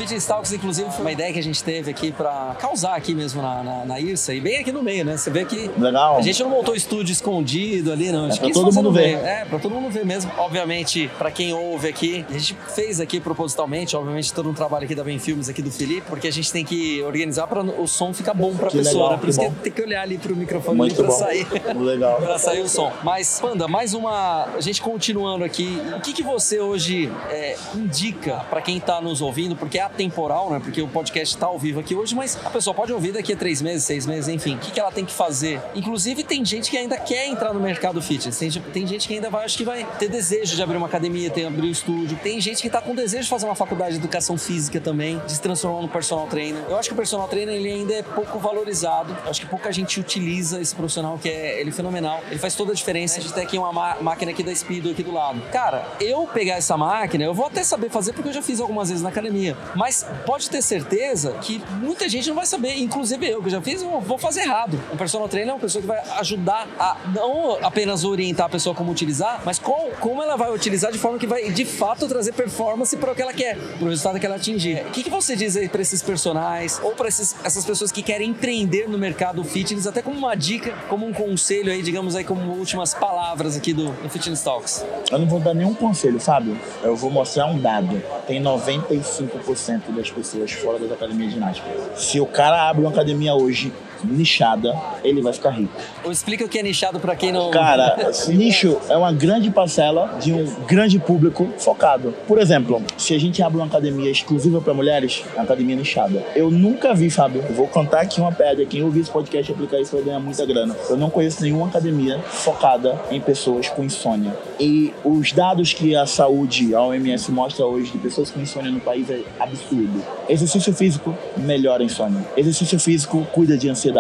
Fitness 0.02 0.26
Talks, 0.26 0.52
inclusive, 0.52 0.90
foi 0.90 1.02
uma 1.02 1.12
ideia 1.12 1.32
que 1.32 1.38
a 1.38 1.44
gente 1.44 1.64
teve 1.64 1.92
aqui 1.92 2.12
pra 2.12 2.56
causar 2.60 2.96
aqui 2.96 3.14
mesmo 3.14 3.40
na, 3.40 3.62
na, 3.64 3.86
na 3.86 4.00
IRSA 4.00 4.34
e 4.34 4.42
bem 4.42 4.58
aqui 4.58 4.72
no 4.72 4.82
meio, 4.82 5.06
né? 5.06 5.16
Você 5.16 5.30
vê 5.30 5.46
que 5.46 5.70
Legal. 5.78 6.18
a 6.18 6.22
gente 6.24 6.42
não 6.42 6.50
montou 6.50 6.74
estúdio 6.74 7.14
escondido 7.14 7.92
ali, 7.92 8.12
não. 8.12 8.26
A 8.26 8.30
gente 8.30 8.40
pra 8.40 8.50
todo 8.50 8.74
mundo 8.74 8.92
ver. 8.92 9.02
meio. 9.02 9.18
É, 9.20 9.46
pra 9.46 9.60
todo 9.60 9.76
mundo 9.76 9.92
ver 9.92 10.04
mesmo. 10.04 10.32
Obviamente, 10.40 11.08
pra 11.20 11.30
quem 11.30 11.54
ouve 11.54 11.88
aqui, 11.88 12.26
a 12.28 12.34
gente 12.34 12.58
fez 12.74 13.00
aqui 13.00 13.20
propositalmente, 13.20 13.96
obviamente, 13.96 14.34
todo 14.34 14.50
um 14.50 14.56
trabalho 14.56 14.86
aqui 14.86 14.96
da 14.96 15.04
Bem 15.04 15.20
Filmes, 15.20 15.48
aqui 15.48 15.62
do 15.62 15.70
Felipe, 15.70 16.02
porque 16.10 16.28
a 16.28 16.32
gente 16.32 16.52
tem 16.52 16.66
que 16.66 17.04
organizar 17.04 17.46
pra 17.46 17.62
o 17.62 17.88
som 17.88 18.12
ficar 18.12 18.34
bom 18.34 18.56
pra 18.56 18.70
Que 18.70 18.78
pessoa, 18.80 18.94
legal, 19.04 19.10
né? 19.12 19.18
Por 19.18 19.26
que 19.26 19.30
isso 19.30 19.40
que 19.40 19.46
bom. 19.50 19.56
tem 19.62 19.72
que 19.72 19.82
olhar 19.84 20.02
ali 20.02 20.18
pro 20.18 20.36
microfone 20.36 20.78
Muito 20.78 20.94
ali 20.96 21.04
pra 21.04 21.12
bom. 21.12 21.20
sair. 21.20 21.48
Legal. 21.76 22.18
pra 22.26 22.40
sair 22.40 22.62
o 22.62 22.68
som. 22.68 22.92
Mas, 23.04 23.40
Panda, 23.40 23.68
mais 23.68 23.94
uma. 23.94 24.46
A 24.56 24.62
gente 24.62 24.82
continuando 24.82 25.44
aqui, 25.44 25.80
o 25.96 26.02
que, 26.02 26.12
que 26.12 26.24
você 26.24 26.60
hoje 26.60 27.12
é, 27.30 27.56
indica 27.76 28.44
pra 28.50 28.64
quem 28.64 28.80
tá 28.80 29.00
nos 29.00 29.22
ouvindo? 29.22 29.56
Porque 29.56 29.78
é 29.78 29.91
atemporal, 29.92 30.50
né? 30.50 30.60
Porque 30.64 30.82
o 30.82 30.88
podcast 30.88 31.38
tá 31.38 31.46
ao 31.46 31.60
vivo 31.60 31.80
aqui 31.80 31.94
hoje, 31.96 32.16
mas 32.16 32.38
a 32.44 32.50
pessoa 32.50 32.74
pode 32.74 32.92
ouvir 32.92 33.12
daqui 33.12 33.34
a 33.34 33.38
três 33.38 33.62
meses, 33.62 33.84
seis 33.84 34.06
meses, 34.06 34.28
enfim. 34.28 34.56
O 34.56 34.60
que, 34.60 34.72
que 34.72 34.80
ela 34.80 34.92
tem 34.92 35.06
que 35.06 35.14
fazer? 35.14 35.62
Inclusive, 35.76 36.24
tem 36.24 36.44
gente 36.44 36.70
que 36.72 36.78
ainda 36.78 36.98
quer 36.98 37.28
entrar 37.28 37.54
no 37.54 37.60
mercado 37.60 38.02
fitness. 38.02 38.38
Tem, 38.38 38.50
tem 38.52 38.88
gente 38.88 39.08
que 39.08 39.14
ainda 39.16 39.30
vai, 39.30 39.46
acho 39.46 39.58
que 39.58 39.64
vai 39.64 39.86
ter 40.00 40.10
desejo 40.10 40.56
de 40.56 40.64
abrir 40.64 40.78
uma 40.78 40.88
academia, 40.88 41.30
ter 41.30 41.46
abrir 41.46 41.68
um 41.68 41.72
estúdio. 41.72 42.18
Tem 42.24 42.40
gente 42.42 42.62
que 42.62 42.70
tá 42.70 42.82
com 42.82 42.96
desejo 42.96 43.24
de 43.24 43.30
fazer 43.30 43.46
uma 43.46 43.56
faculdade 43.56 43.92
de 43.92 43.98
educação 43.98 44.38
física 44.38 44.80
também, 44.80 45.20
de 45.26 45.34
se 45.34 45.42
transformar 45.42 45.82
no 45.82 45.90
personal 45.90 46.28
trainer. 46.28 46.62
Eu 46.70 46.78
acho 46.78 46.90
que 46.90 46.94
o 46.94 46.98
personal 46.98 47.28
trainer 47.28 47.56
ele 47.56 47.70
ainda 47.72 47.94
é 47.94 48.02
pouco 48.04 48.40
valorizado. 48.40 49.16
Eu 49.24 49.30
acho 49.30 49.42
que 49.42 49.48
pouca 49.48 49.72
gente 49.72 50.00
utiliza 50.00 50.60
esse 50.62 50.74
profissional 50.76 51.18
que 51.18 51.30
é 51.30 51.60
ele 51.60 51.70
é 51.70 51.74
fenomenal. 51.74 52.22
Ele 52.30 52.40
faz 52.40 52.56
toda 52.56 52.72
a 52.72 52.76
diferença. 52.76 53.20
A 53.20 53.22
gente 53.22 53.34
tem 53.34 53.44
aqui 53.44 53.58
uma 53.58 53.72
ma- 53.74 53.98
máquina 54.02 54.32
aqui 54.32 54.44
da 54.44 54.54
Speedo 54.56 54.90
aqui 54.90 55.04
do 55.04 55.12
lado. 55.14 55.42
Cara, 55.52 55.86
eu 56.00 56.28
pegar 56.28 56.56
essa 56.56 56.78
máquina, 56.78 57.24
eu 57.24 57.34
vou 57.34 57.46
até 57.46 57.64
saber 57.64 57.90
fazer 57.90 58.14
porque 58.14 58.30
eu 58.30 58.34
já 58.34 58.42
fiz 58.42 58.60
algumas 58.60 58.90
vezes 58.90 59.04
na 59.04 59.10
academia. 59.10 59.58
Mas 59.82 60.06
pode 60.28 60.48
ter 60.48 60.62
certeza 60.62 61.32
que 61.42 61.60
muita 61.82 62.08
gente 62.08 62.30
não 62.30 62.36
vai 62.36 62.46
saber, 62.46 62.78
inclusive 62.78 63.28
eu 63.28 63.42
que 63.42 63.50
já 63.50 63.60
fiz, 63.60 63.82
vou 63.82 64.16
fazer 64.16 64.42
errado. 64.42 64.80
Um 64.94 64.96
personal 64.96 65.28
trainer 65.28 65.50
é 65.50 65.54
uma 65.54 65.60
pessoa 65.60 65.82
que 65.82 65.88
vai 65.88 66.00
ajudar 66.20 66.68
a 66.80 66.98
não 67.12 67.58
apenas 67.66 68.04
orientar 68.04 68.46
a 68.46 68.50
pessoa 68.50 68.76
como 68.76 68.92
utilizar, 68.92 69.42
mas 69.44 69.58
qual, 69.58 69.90
como 70.00 70.22
ela 70.22 70.36
vai 70.36 70.54
utilizar 70.54 70.92
de 70.92 71.00
forma 71.00 71.18
que 71.18 71.26
vai 71.26 71.50
de 71.50 71.66
fato 71.66 72.08
trazer 72.08 72.34
performance 72.34 72.96
para 72.96 73.12
o 73.12 73.16
que 73.16 73.24
ela 73.24 73.34
quer, 73.34 73.58
para 73.58 73.88
o 73.88 73.90
resultado 73.90 74.20
que 74.20 74.26
ela 74.28 74.36
atingir. 74.36 74.86
O 74.86 74.92
que, 74.92 75.02
que 75.02 75.10
você 75.10 75.36
diz 75.36 75.58
aí 75.58 75.68
para 75.68 75.82
esses 75.82 76.04
personagens 76.04 76.80
ou 76.84 76.92
para 76.92 77.08
essas 77.08 77.66
pessoas 77.66 77.92
que 77.92 78.04
querem 78.04 78.30
empreender 78.30 78.88
no 78.88 79.00
mercado 79.00 79.44
fitness, 79.44 79.88
até 79.88 80.04
como 80.04 80.16
uma 80.16 80.36
dica, 80.36 80.78
como 80.90 81.08
um 81.08 81.12
conselho 81.12 81.72
aí, 81.72 81.82
digamos 81.82 82.16
aí, 82.16 82.24
como 82.24 82.52
últimas 82.52 82.94
palavras 82.94 83.58
aqui 83.58 83.74
do, 83.74 83.92
do 83.94 84.10
Fitness 84.10 84.44
Talks? 84.44 84.86
Eu 85.10 85.18
não 85.18 85.28
vou 85.28 85.40
dar 85.40 85.56
nenhum 85.56 85.74
conselho, 85.74 86.20
Fábio. 86.20 86.56
Eu 86.84 86.96
vou 86.96 87.10
mostrar 87.10 87.48
um 87.48 87.60
dado. 87.60 88.00
Tem 88.28 88.40
95% 88.40 89.71
das 89.78 90.12
pessoas 90.12 90.52
fora 90.52 90.80
das 90.80 90.92
academias 90.92 91.30
de 91.30 91.36
ginástica. 91.36 91.70
Se 91.96 92.20
o 92.20 92.26
cara 92.26 92.70
abre 92.70 92.82
uma 92.82 92.92
academia 92.92 93.34
hoje 93.34 93.72
nichada, 94.04 94.76
ele 95.04 95.22
vai 95.22 95.34
ficar 95.34 95.52
rico. 95.52 95.74
Ou 96.04 96.12
explica 96.12 96.46
o 96.46 96.50
que 96.50 96.60
é 96.60 96.64
nichado 96.64 97.00
para 97.00 97.16
quem 97.16 97.32
não. 97.32 97.52
Cara, 97.52 98.12
nicho 98.28 98.78
é 98.90 98.98
uma 98.98 99.12
grande 99.12 99.50
parcela 99.50 100.18
de 100.22 100.34
um 100.34 100.46
grande 100.66 101.00
público 101.00 101.50
focado. 101.58 102.14
Por 102.28 102.40
exemplo, 102.40 102.82
se 102.98 103.14
a 103.14 103.20
gente 103.20 103.42
abre 103.42 103.58
uma 103.58 103.68
academia 103.68 104.10
exclusiva 104.10 104.62
para 104.62 104.74
mulheres, 104.74 105.24
é 105.34 105.38
uma 105.38 105.44
academia 105.44 105.76
nichada. 105.76 106.24
Eu 106.36 106.50
nunca 106.50 106.94
vi, 106.94 107.10
Fábio, 107.10 107.42
vou 107.52 107.68
contar 107.68 108.02
aqui 108.02 108.20
uma 108.20 108.32
pedra. 108.32 108.66
Quem 108.66 108.84
ouvir 108.84 109.02
esse 109.02 109.12
podcast 109.12 109.52
e 109.52 109.54
aplicar 109.54 109.80
isso 109.80 109.96
vai 109.96 110.04
ganhar 110.04 110.20
muita 110.20 110.46
grana. 110.46 110.76
Eu 110.90 110.98
não 110.98 111.10
conheço 111.10 111.42
nenhuma 111.42 111.68
academia 111.68 112.20
focada 112.20 113.00
em 113.10 113.20
pessoas 113.20 113.70
com 113.70 113.84
insônia. 113.84 114.36
E 114.60 114.94
os 115.04 115.32
dados 115.32 115.74
que 115.74 115.96
a 115.96 116.06
saúde, 116.06 116.74
a 116.74 116.82
OMS 116.82 117.32
mostra 117.32 117.66
hoje 117.66 117.92
de 117.92 117.98
pessoas 117.98 118.32
com 118.32 118.40
insônia 118.40 118.72
no 118.72 118.80
país 118.80 119.10
é 119.10 119.22
absurdo. 119.40 120.04
Exercício 120.30 120.74
físico 120.74 121.16
melhora 121.38 121.84
a 121.84 121.86
insônia. 121.86 122.22
Exercício 122.36 122.80
físico 122.80 123.26
cuida 123.32 123.58
de 123.58 123.70
ansiedade. 123.70 123.91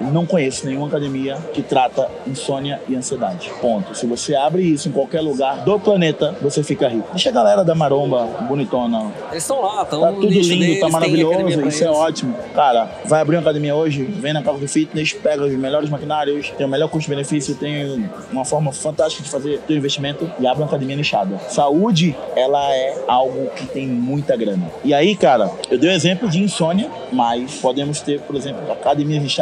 Não 0.00 0.24
conheço 0.26 0.66
nenhuma 0.66 0.86
academia 0.86 1.36
que 1.52 1.62
trata 1.62 2.08
insônia 2.26 2.80
e 2.88 2.94
ansiedade. 2.94 3.50
Ponto. 3.60 3.94
Se 3.96 4.06
você 4.06 4.34
abre 4.34 4.62
isso 4.62 4.88
em 4.88 4.92
qualquer 4.92 5.20
lugar 5.20 5.64
do 5.64 5.78
planeta, 5.78 6.34
você 6.40 6.62
fica 6.62 6.88
rico. 6.88 7.08
Deixa 7.10 7.28
a 7.30 7.32
galera 7.32 7.64
da 7.64 7.74
maromba 7.74 8.24
bonitona. 8.48 9.12
Eles 9.30 9.42
estão 9.44 9.60
lá, 9.60 9.82
estão 9.82 10.00
Tá 10.00 10.12
tudo 10.12 10.26
lindo, 10.28 10.48
deles, 10.48 10.80
tá 10.80 10.88
maravilhoso, 10.88 11.66
isso 11.66 11.84
é 11.84 11.86
eles. 11.86 11.98
ótimo. 11.98 12.34
Cara, 12.54 12.90
vai 13.04 13.20
abrir 13.20 13.36
uma 13.36 13.42
academia 13.42 13.74
hoje, 13.74 14.02
vem 14.02 14.32
na 14.32 14.42
Casa 14.42 14.58
do 14.58 14.68
Fitness, 14.68 15.12
pega 15.12 15.44
os 15.44 15.52
melhores 15.54 15.90
maquinários, 15.90 16.50
tem 16.56 16.66
o 16.66 16.68
melhor 16.68 16.88
custo-benefício, 16.88 17.54
tem 17.54 18.08
uma 18.32 18.44
forma 18.44 18.72
fantástica 18.72 19.22
de 19.24 19.30
fazer 19.30 19.60
teu 19.66 19.76
investimento 19.76 20.30
e 20.38 20.46
abre 20.46 20.62
uma 20.62 20.68
academia 20.68 20.96
nichada. 20.96 21.38
Saúde, 21.48 22.16
ela 22.36 22.62
é 22.74 23.04
algo 23.06 23.50
que 23.56 23.66
tem 23.66 23.86
muita 23.86 24.36
grana. 24.36 24.70
E 24.84 24.94
aí, 24.94 25.14
cara, 25.16 25.50
eu 25.70 25.78
dei 25.78 25.90
o 25.90 25.92
exemplo 25.92 26.28
de 26.28 26.42
insônia, 26.42 26.90
mas 27.12 27.54
podemos 27.56 28.00
ter, 28.00 28.20
por 28.20 28.36
exemplo, 28.36 28.70
academias 28.72 29.22
nichadas 29.22 29.39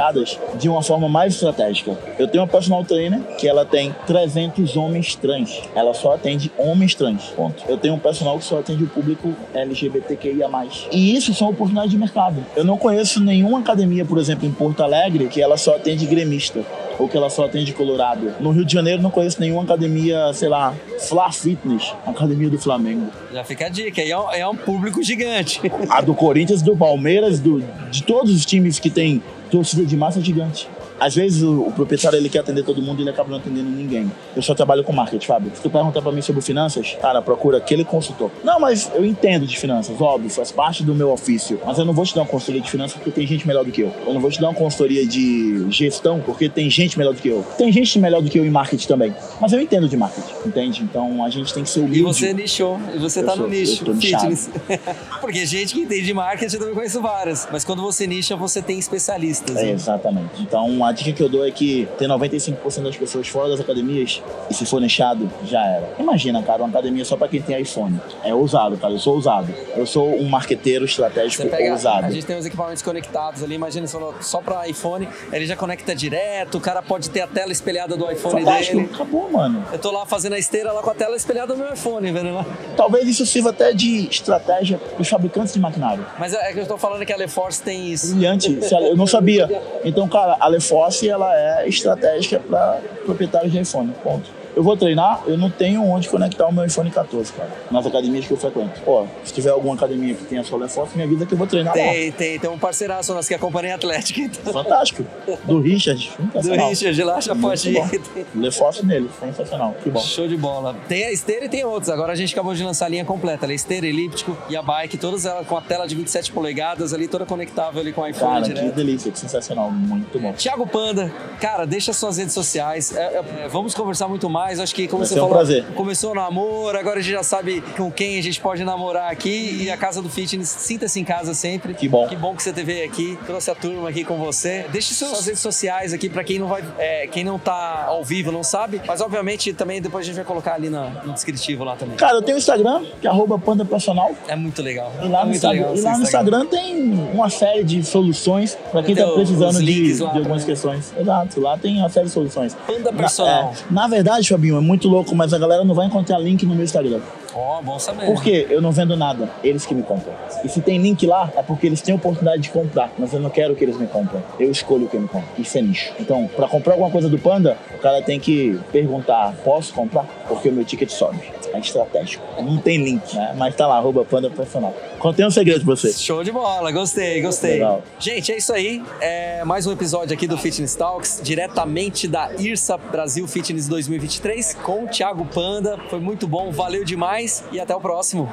de 0.59 0.69
uma 0.69 0.83
forma 0.83 1.09
mais 1.09 1.35
estratégica. 1.35 1.97
Eu 2.19 2.29
tenho 2.29 2.43
uma 2.43 2.49
personal 2.49 2.85
trainer 2.85 3.21
que 3.37 3.49
ela 3.49 3.65
tem 3.65 3.95
300 4.07 4.77
homens 4.77 5.15
trans. 5.17 5.63
Ela 5.75 5.93
só 5.93 6.15
atende 6.15 6.53
homens 6.57 6.95
trans. 6.95 7.25
Ponto. 7.37 7.65
Eu 7.69 7.77
tenho 7.77 7.95
um 7.95 7.99
personal 7.99 8.39
que 8.39 8.45
só 8.45 8.61
atende 8.61 8.85
o 8.85 8.89
público 8.89 9.35
LGBTQIA+. 9.55 10.49
E 10.93 11.17
isso 11.17 11.35
são 11.35 11.49
oportunidades 11.49 11.91
de 11.91 11.99
mercado. 11.99 12.45
Eu 12.57 12.65
não 12.65 12.77
conheço 12.77 13.21
nenhuma 13.21 13.59
academia, 13.59 14.05
por 14.05 14.19
exemplo, 14.19 14.47
em 14.47 14.53
Porto 14.53 14.83
Alegre, 14.83 15.27
que 15.29 15.43
ela 15.43 15.57
só 15.57 15.77
atende 15.77 16.07
gremista. 16.07 16.61
ou 16.99 17.09
que 17.09 17.17
ela 17.17 17.31
só 17.31 17.45
atende 17.45 17.73
Colorado. 17.73 18.35
No 18.41 18.51
Rio 18.51 18.65
de 18.65 18.73
Janeiro 18.73 19.01
não 19.01 19.11
conheço 19.11 19.41
nenhuma 19.41 19.63
academia, 19.63 20.33
sei 20.33 20.49
lá, 20.49 20.75
Fla 20.99 21.31
Fitness, 21.31 21.95
academia 22.05 22.51
do 22.51 22.59
Flamengo. 22.59 23.07
Já 23.33 23.45
fica 23.45 23.67
a 23.67 23.69
dica, 23.69 24.03
é 24.03 24.19
um, 24.19 24.33
é 24.33 24.49
um 24.49 24.57
público 24.57 25.01
gigante. 25.03 25.61
A 25.89 26.01
do 26.01 26.13
Corinthians, 26.13 26.61
do 26.61 26.77
Palmeiras, 26.77 27.39
do, 27.39 27.63
de 27.91 28.03
todos 28.03 28.35
os 28.35 28.45
times 28.45 28.81
que 28.81 28.91
tem 28.91 29.23
torcida 29.51 29.85
de 29.85 29.97
massa 29.97 30.21
gigante. 30.21 30.69
Às 31.01 31.15
vezes 31.15 31.43
o, 31.43 31.63
o, 31.63 31.73
proprietário 31.73 32.17
ele 32.19 32.29
quer 32.29 32.41
atender 32.41 32.65
todo 32.65 32.83
mundo 32.83 33.01
e 33.01 33.03
ele 33.03 33.11
acaba 33.11 33.31
não 33.31 33.39
atendendo 33.39 33.69
ninguém. 33.69 34.11
Eu 34.35 34.43
só 34.43 34.55
trabalho 34.55 34.83
com 34.85 34.93
marketing, 34.93 35.27
Fábio. 35.27 35.53
Se 35.55 35.63
tu 35.63 35.71
perguntar 35.71 36.03
pra 36.03 36.13
mim 36.13 36.23
sobre 36.23 36.43
finanças, 36.43 36.97
cara, 37.01 37.23
procura 37.23 37.59
aquele 37.59 37.85
consultor. 37.85 38.31
Não, 38.43 38.59
mas 38.59 38.91
eu 38.95 39.05
entendo 39.05 39.47
de 39.47 39.59
finanças, 39.59 40.01
óbvio, 40.01 40.31
faz 40.31 40.51
parte 40.51 40.83
do 40.83 40.95
meu 40.95 41.11
ofício. 41.11 41.61
Mas 41.65 41.79
eu 41.79 41.85
não 41.85 41.93
vou 41.93 42.05
te 42.05 42.15
dar 42.15 42.23
uma 42.23 42.27
consultoria 42.27 42.61
de 42.61 42.71
finanças 42.71 42.95
porque 42.95 43.11
tem 43.11 43.27
gente 43.27 43.47
melhor 43.47 43.65
do 43.65 43.71
que 43.71 43.83
eu. 43.83 43.93
Eu 44.07 44.15
não 44.15 44.21
vou 44.21 44.31
te 44.31 44.41
dar 44.41 44.49
uma 44.49 44.55
consultoria 44.55 45.07
de 45.07 45.67
gestão 45.71 46.21
porque 46.21 46.49
tem 46.49 46.69
gente 46.69 46.99
melhor 46.99 47.15
do 47.15 47.21
que 47.21 47.29
eu. 47.29 47.45
Tem 47.57 47.71
gente 47.73 47.99
melhor 47.99 48.23
do 48.23 48.29
que 48.29 48.39
eu 48.39 48.45
em 48.45 48.51
marketing 48.51 48.87
também. 48.87 49.15
Mas 49.41 49.53
eu 49.53 49.61
entendo 49.61 49.89
de 49.89 49.97
marketing, 49.97 50.35
entende? 50.47 50.83
Então 50.83 51.25
a 51.25 51.31
gente 51.31 51.53
tem 51.53 51.63
que 51.63 51.71
ser 51.71 51.81
humilde. 51.81 52.01
E 52.01 52.03
você 52.03 52.33
nichou, 52.33 52.79
e 52.95 52.99
você 52.99 53.21
eu 53.21 53.27
tá 53.27 53.33
sou, 53.35 53.43
no 53.45 53.49
nicho, 53.49 53.85
fitness. 53.95 54.51
porque 55.21 55.45
gente 55.47 55.75
que 55.75 55.81
entende 55.81 56.07
de 56.07 56.15
marketing 56.15 56.55
eu 56.55 56.61
também 56.61 56.75
conheço 56.75 57.01
várias. 57.01 57.49
Mas 57.51 57.65
quando 57.65 57.83
você 57.83 58.07
nicha, 58.07 58.37
você 58.37 58.61
tem 58.61 58.79
especialistas. 58.79 59.57
É, 59.57 59.65
né? 59.65 59.71
Exatamente. 59.73 60.43
Então 60.43 60.83
a 60.89 60.93
dica 60.93 61.13
que 61.13 61.23
eu 61.23 61.29
dou 61.29 61.47
é 61.47 61.51
que 61.51 61.87
tem 61.99 62.09
95% 62.09 62.83
das 62.83 62.97
pessoas 62.97 63.29
fora 63.29 63.51
das 63.51 63.61
academias 63.61 64.23
e 64.51 64.55
se 64.55 64.65
for 64.65 64.81
nichado, 64.81 65.31
já 65.45 65.63
era. 65.65 65.91
Imagina, 65.99 66.43
cara, 66.43 66.63
uma 66.63 66.69
academia 66.69 67.05
só 67.05 67.17
para 67.17 67.29
quem 67.29 67.43
tem 67.43 67.61
iPhone. 67.61 68.01
É 68.25 68.35
ousado, 68.35 68.77
cara. 68.79 68.95
Eu 68.95 68.99
sou 68.99 69.15
ousado. 69.15 69.53
Eu 69.77 69.87
sou 69.87 70.15
um 70.15 70.29
marqueteiro 70.29 70.85
estratégico 70.85 71.47
pega, 71.49 71.73
ousado. 71.73 72.07
A 72.07 72.11
gente 72.11 72.25
tem 72.25 72.39
os 72.39 72.47
equipamentos 72.47 72.83
conectados 72.83 73.43
ali, 73.43 73.55
imagina 73.55 73.87
só 73.87 74.41
para 74.41 74.67
iPhone, 74.69 75.09
ele 75.33 75.47
já 75.47 75.57
conecta 75.57 75.95
direto, 75.95 76.57
o 76.59 76.61
cara 76.61 76.83
pode 76.83 77.11
ter 77.11 77.21
a 77.21 77.27
tela 77.27 77.53
espelhada 77.53 77.97
do 77.97 78.11
iPhone 78.11 78.45
Fantástico. 78.45 78.77
dele. 78.79 78.91
Acabou, 78.95 79.31
mano. 79.31 79.65
Eu 79.73 79.79
tô 79.79 79.91
lá 79.91 80.07
fazendo 80.07 80.35
a 80.35 80.39
esteira 80.39 80.73
lá 80.73 80.83
com 80.83 80.91
a 80.91 80.95
tela 80.95 81.17
espelhada 81.17 81.55
do 81.55 81.59
meu 81.59 81.73
iPhone, 81.73 82.11
vendo 82.11 82.35
lá. 82.35 82.47
Talvez 82.77 83.07
isso 83.07 83.27
sirva 83.27 83.51
até 83.51 83.73
de 83.73 84.09
estratégia 84.09 84.81
dos 84.97 85.09
fabricantes 85.09 85.53
de 85.53 85.61
maquinário. 85.61 86.05
Mas 86.19 86.33
é 86.33 86.53
que 86.53 86.61
eu 86.61 86.67
tô 86.67 86.79
falando 86.79 87.05
que 87.05 87.13
a 87.13 87.17
LeForce 87.17 87.63
tem 87.63 87.93
isso. 87.93 88.15
Brilhante. 88.15 88.59
Eu 88.71 88.97
não 88.97 89.07
sabia. 89.07 89.49
Então, 89.85 90.09
cara, 90.09 90.37
a 90.41 90.49
LeForce, 90.49 90.78
ela 91.09 91.35
é 91.37 91.69
estratégica 91.69 92.41
para 92.41 92.81
proprietários 93.05 93.53
de 93.53 93.61
iPhone. 93.61 93.93
Ponto 94.03 94.38
eu 94.59 94.63
vou 94.65 94.77
treinar, 94.77 95.23
eu 95.25 95.39
não 95.39 95.49
tenho 95.49 95.85
onde 95.85 96.09
conectar 96.09 96.45
o 96.49 96.53
meu 96.53 96.65
iPhone 96.65 96.91
14, 96.91 97.33
cara. 97.33 97.49
Nas 97.71 97.87
academias 97.87 98.27
que 98.27 98.33
eu 98.33 98.37
frequento. 98.37 98.81
Pô, 98.81 99.07
se 99.23 99.33
tiver 99.33 99.51
alguma 99.51 99.77
academia 99.77 100.15
que 100.15 100.25
tenha 100.25 100.43
Solar 100.43 100.69
Force, 100.69 100.99
me 100.99 101.05
avisa 101.05 101.25
que 101.25 101.33
eu 101.33 101.39
vou 101.39 101.47
treinar 101.47 101.73
tem, 101.73 101.87
lá. 101.87 101.93
Tem, 101.93 102.13
tem. 102.13 102.39
Tem 102.41 102.51
um 102.51 102.59
parceiraço 102.59 103.15
nosso 103.15 103.29
que 103.29 103.35
acompanha 103.35 103.77
Atlético. 103.77 104.19
Então. 104.21 104.53
Fantástico. 104.53 105.05
Do 105.45 105.61
Richard. 105.61 106.11
Do 106.19 106.69
Richard, 106.69 107.05
lá 107.05 107.21
já 107.21 107.37
pode 107.37 107.71
ir. 107.71 108.01
Leforce 108.35 108.85
nele, 108.85 109.09
sensacional. 109.21 109.77
Que 109.81 109.91
bom. 109.91 110.01
Show 110.01 110.27
de 110.27 110.37
bola. 110.37 110.75
Tem 110.89 111.05
a 111.05 111.13
esteira 111.13 111.45
e 111.45 111.49
tem 111.49 111.65
outros. 111.65 111.89
Agora 111.89 112.13
a 112.13 112.17
gente 112.17 112.33
acabou 112.33 112.53
de 112.53 112.65
lançar 112.65 112.87
a 112.87 112.89
linha 112.89 113.05
completa. 113.05 113.47
A 113.47 113.55
esteira, 113.55 113.87
elíptico 113.87 114.37
e 114.49 114.57
a 114.57 114.63
bike, 114.63 114.99
todas 114.99 115.25
elas 115.25 115.47
com 115.47 115.57
a 115.57 115.61
tela 115.61 115.87
de 115.87 115.95
27 115.95 116.33
polegadas 116.33 116.93
ali, 116.93 117.07
toda 117.07 117.25
conectável 117.25 117.81
ali 117.81 117.93
com 117.93 118.01
o 118.01 118.07
iPhone 118.07 118.33
cara, 118.33 118.45
direto. 118.45 118.65
que 118.65 118.73
delícia, 118.73 119.13
que 119.13 119.19
sensacional. 119.19 119.71
Muito 119.71 120.19
bom. 120.19 120.33
Thiago 120.33 120.67
Panda, 120.67 121.13
cara, 121.41 121.65
deixa 121.65 121.93
suas 121.93 122.17
redes 122.17 122.35
sociais. 122.35 122.95
É, 122.97 123.19
é, 123.45 123.49
vamos 123.49 123.75
conversar 123.75 124.09
muito 124.09 124.29
mais. 124.29 124.48
Acho 124.59 124.75
que, 124.75 124.87
como 124.87 125.05
Vai 125.05 125.09
você 125.09 125.21
um 125.21 125.29
prazer. 125.29 125.65
Começou 125.75 126.13
o 126.13 126.15
namoro, 126.15 126.79
agora 126.79 127.01
a 127.01 127.03
gente 127.03 127.13
já 127.13 127.23
sabe 127.23 127.63
com 127.77 127.91
quem 127.91 128.19
a 128.19 128.23
gente 128.23 128.41
pode 128.41 128.65
namorar 128.65 129.11
aqui. 129.11 129.59
E 129.63 129.71
a 129.71 129.77
Casa 129.77 130.01
do 130.01 130.09
Fitness, 130.09 130.49
sinta-se 130.49 130.99
em 131.01 131.05
casa 131.05 131.35
sempre. 131.35 131.75
Que 131.75 131.89
bom. 131.89 132.07
Que 132.09 132.17
bom 132.17 132.35
que 132.35 132.43
você 132.43 132.53
teve 132.53 132.83
aqui, 132.83 133.19
trouxe 133.27 133.51
a 133.51 133.55
turma 133.55 133.89
aqui 133.89 134.05
com 134.05 134.17
você. 134.17 134.67
Deixe 134.71 134.95
suas 134.95 135.27
redes 135.27 135.41
sociais 135.41 135.93
aqui 135.93 136.09
para 136.09 136.23
quem 136.25 136.39
não 136.39 136.47
vai, 136.47 136.65
é, 136.79 137.07
quem 137.07 137.25
não 137.25 137.39
tá 137.39 137.85
ao 137.87 138.05
vivo, 138.05 138.31
não 138.33 138.43
sabe. 138.43 138.81
Mas 138.87 139.01
obviamente 139.01 139.53
também 139.53 139.81
depois 139.81 140.05
a 140.05 140.07
gente 140.07 140.17
vai 140.17 140.25
colocar 140.25 140.55
ali 140.55 140.71
no, 140.71 140.89
no 140.91 141.13
descritivo 141.13 141.65
lá 141.65 141.77
também. 141.77 141.97
Cara, 141.97 142.17
eu 142.17 142.23
tenho 142.23 142.37
o 142.37 142.39
Instagram, 142.39 142.85
que 143.01 143.07
é 143.07 143.11
arroba 143.11 143.39
panda 143.39 143.65
personal. 143.65 144.13
É 144.27 144.37
muito 144.37 144.63
legal. 144.63 144.93
E 145.03 145.09
lá, 145.09 145.23
é 145.23 145.25
no, 145.25 145.31
Instagram, 145.33 145.75
e 145.75 145.81
lá 145.81 145.97
no 145.97 146.03
Instagram 146.03 146.47
tem 146.47 146.93
uma 147.13 147.31
série 147.31 147.65
de 147.65 147.83
soluções 147.83 148.57
para 148.71 148.83
quem 148.83 148.95
tá 148.95 149.07
precisando 149.09 149.63
de, 149.63 149.97
de 149.97 150.03
algumas 150.03 150.45
questões. 150.45 150.93
Exato, 150.99 151.41
lá 151.41 151.59
tem 151.59 151.79
uma 151.79 151.89
série 151.89 152.07
de 152.07 152.13
soluções. 152.13 152.57
Panda 152.67 152.93
personal. 152.93 153.55
Na, 153.71 153.83
é, 153.83 153.83
na 153.83 153.89
verdade, 153.89 154.27
É 154.47 154.61
muito 154.61 154.89
louco, 154.89 155.15
mas 155.15 155.35
a 155.35 155.39
galera 155.39 155.65
não 155.65 155.75
vai 155.75 155.87
encontrar 155.87 156.19
link 156.19 156.47
no 156.47 156.55
meu 156.55 156.65
Instagram. 156.65 157.01
Ó, 157.35 157.59
oh, 157.59 157.63
bom 157.63 157.79
saber. 157.79 158.07
Por 158.07 158.23
quê? 158.23 158.47
Eu 158.49 158.63
não 158.63 158.73
vendo 158.73 158.97
nada. 158.97 159.29
Eles 159.45 159.67
que 159.67 159.75
me 159.75 159.83
compram. 159.83 160.13
E 160.45 160.49
se 160.49 160.61
tem 160.61 160.79
link 160.79 161.07
lá, 161.07 161.31
é 161.37 161.43
porque 161.43 161.67
eles 161.67 161.81
têm 161.81 161.95
oportunidade 161.95 162.43
de 162.43 162.51
comprar. 162.51 162.91
Mas 162.99 163.13
eu 163.13 163.21
não 163.21 163.31
quero 163.31 163.55
que 163.55 163.65
eles 163.65 163.77
me 163.77 163.87
comprem. 163.87 164.23
Eu 164.39 164.51
escolho 164.51 164.89
quem 164.89 165.01
me 165.01 165.09
compra. 165.09 165.29
Isso 165.39 165.59
é 165.59 165.63
nicho. 165.63 165.93
Então, 166.01 166.29
para 166.35 166.49
comprar 166.49 166.75
alguma 166.75 166.91
coisa 166.91 167.09
do 167.09 167.19
Panda, 167.19 167.57
o 167.75 167.79
cara 167.79 168.03
tem 168.03 168.19
que 168.19 168.59
perguntar: 168.73 169.35
posso 169.45 169.73
comprar? 169.75 170.05
Porque 170.27 170.49
o 170.49 170.53
meu 170.53 170.65
ticket 170.65 170.91
sobe. 170.91 171.21
É 171.53 171.59
estratégico. 171.59 172.25
Não 172.43 172.59
tem 172.59 172.83
link, 172.83 173.15
né? 173.15 173.35
Mas 173.37 173.55
tá 173.55 173.67
lá, 173.67 173.77
arroba 173.77 174.05
Panda 174.05 174.31
Personal. 174.31 174.75
Contei 174.99 175.25
um 175.25 175.31
segredo 175.31 175.65
pra 175.65 175.77
você. 175.77 175.93
Show 175.93 176.23
de 176.23 176.33
bola, 176.33 176.71
gostei, 176.71 177.21
gostei. 177.21 177.55
Legal. 177.55 177.83
Gente, 177.99 178.33
é 178.33 178.37
isso 178.37 178.53
aí. 178.53 178.83
É 179.01 179.45
mais 179.45 179.67
um 179.67 179.73
episódio 179.73 180.15
aqui 180.15 180.27
do 180.27 180.37
Fitness 180.37 180.75
Talks, 180.75 181.21
diretamente 181.23 182.09
da 182.09 182.31
IRSA 182.39 182.77
Brasil 182.77 183.27
Fitness 183.27 183.69
2023, 183.69 184.55
com 184.63 184.85
o 184.85 184.89
Thiago 184.89 185.25
Panda. 185.25 185.79
Foi 185.89 186.01
muito 186.01 186.27
bom, 186.27 186.51
valeu 186.51 186.85
demais 186.85 187.45
e 187.53 187.61
até 187.61 187.75
o 187.75 187.81
próximo. 187.81 188.29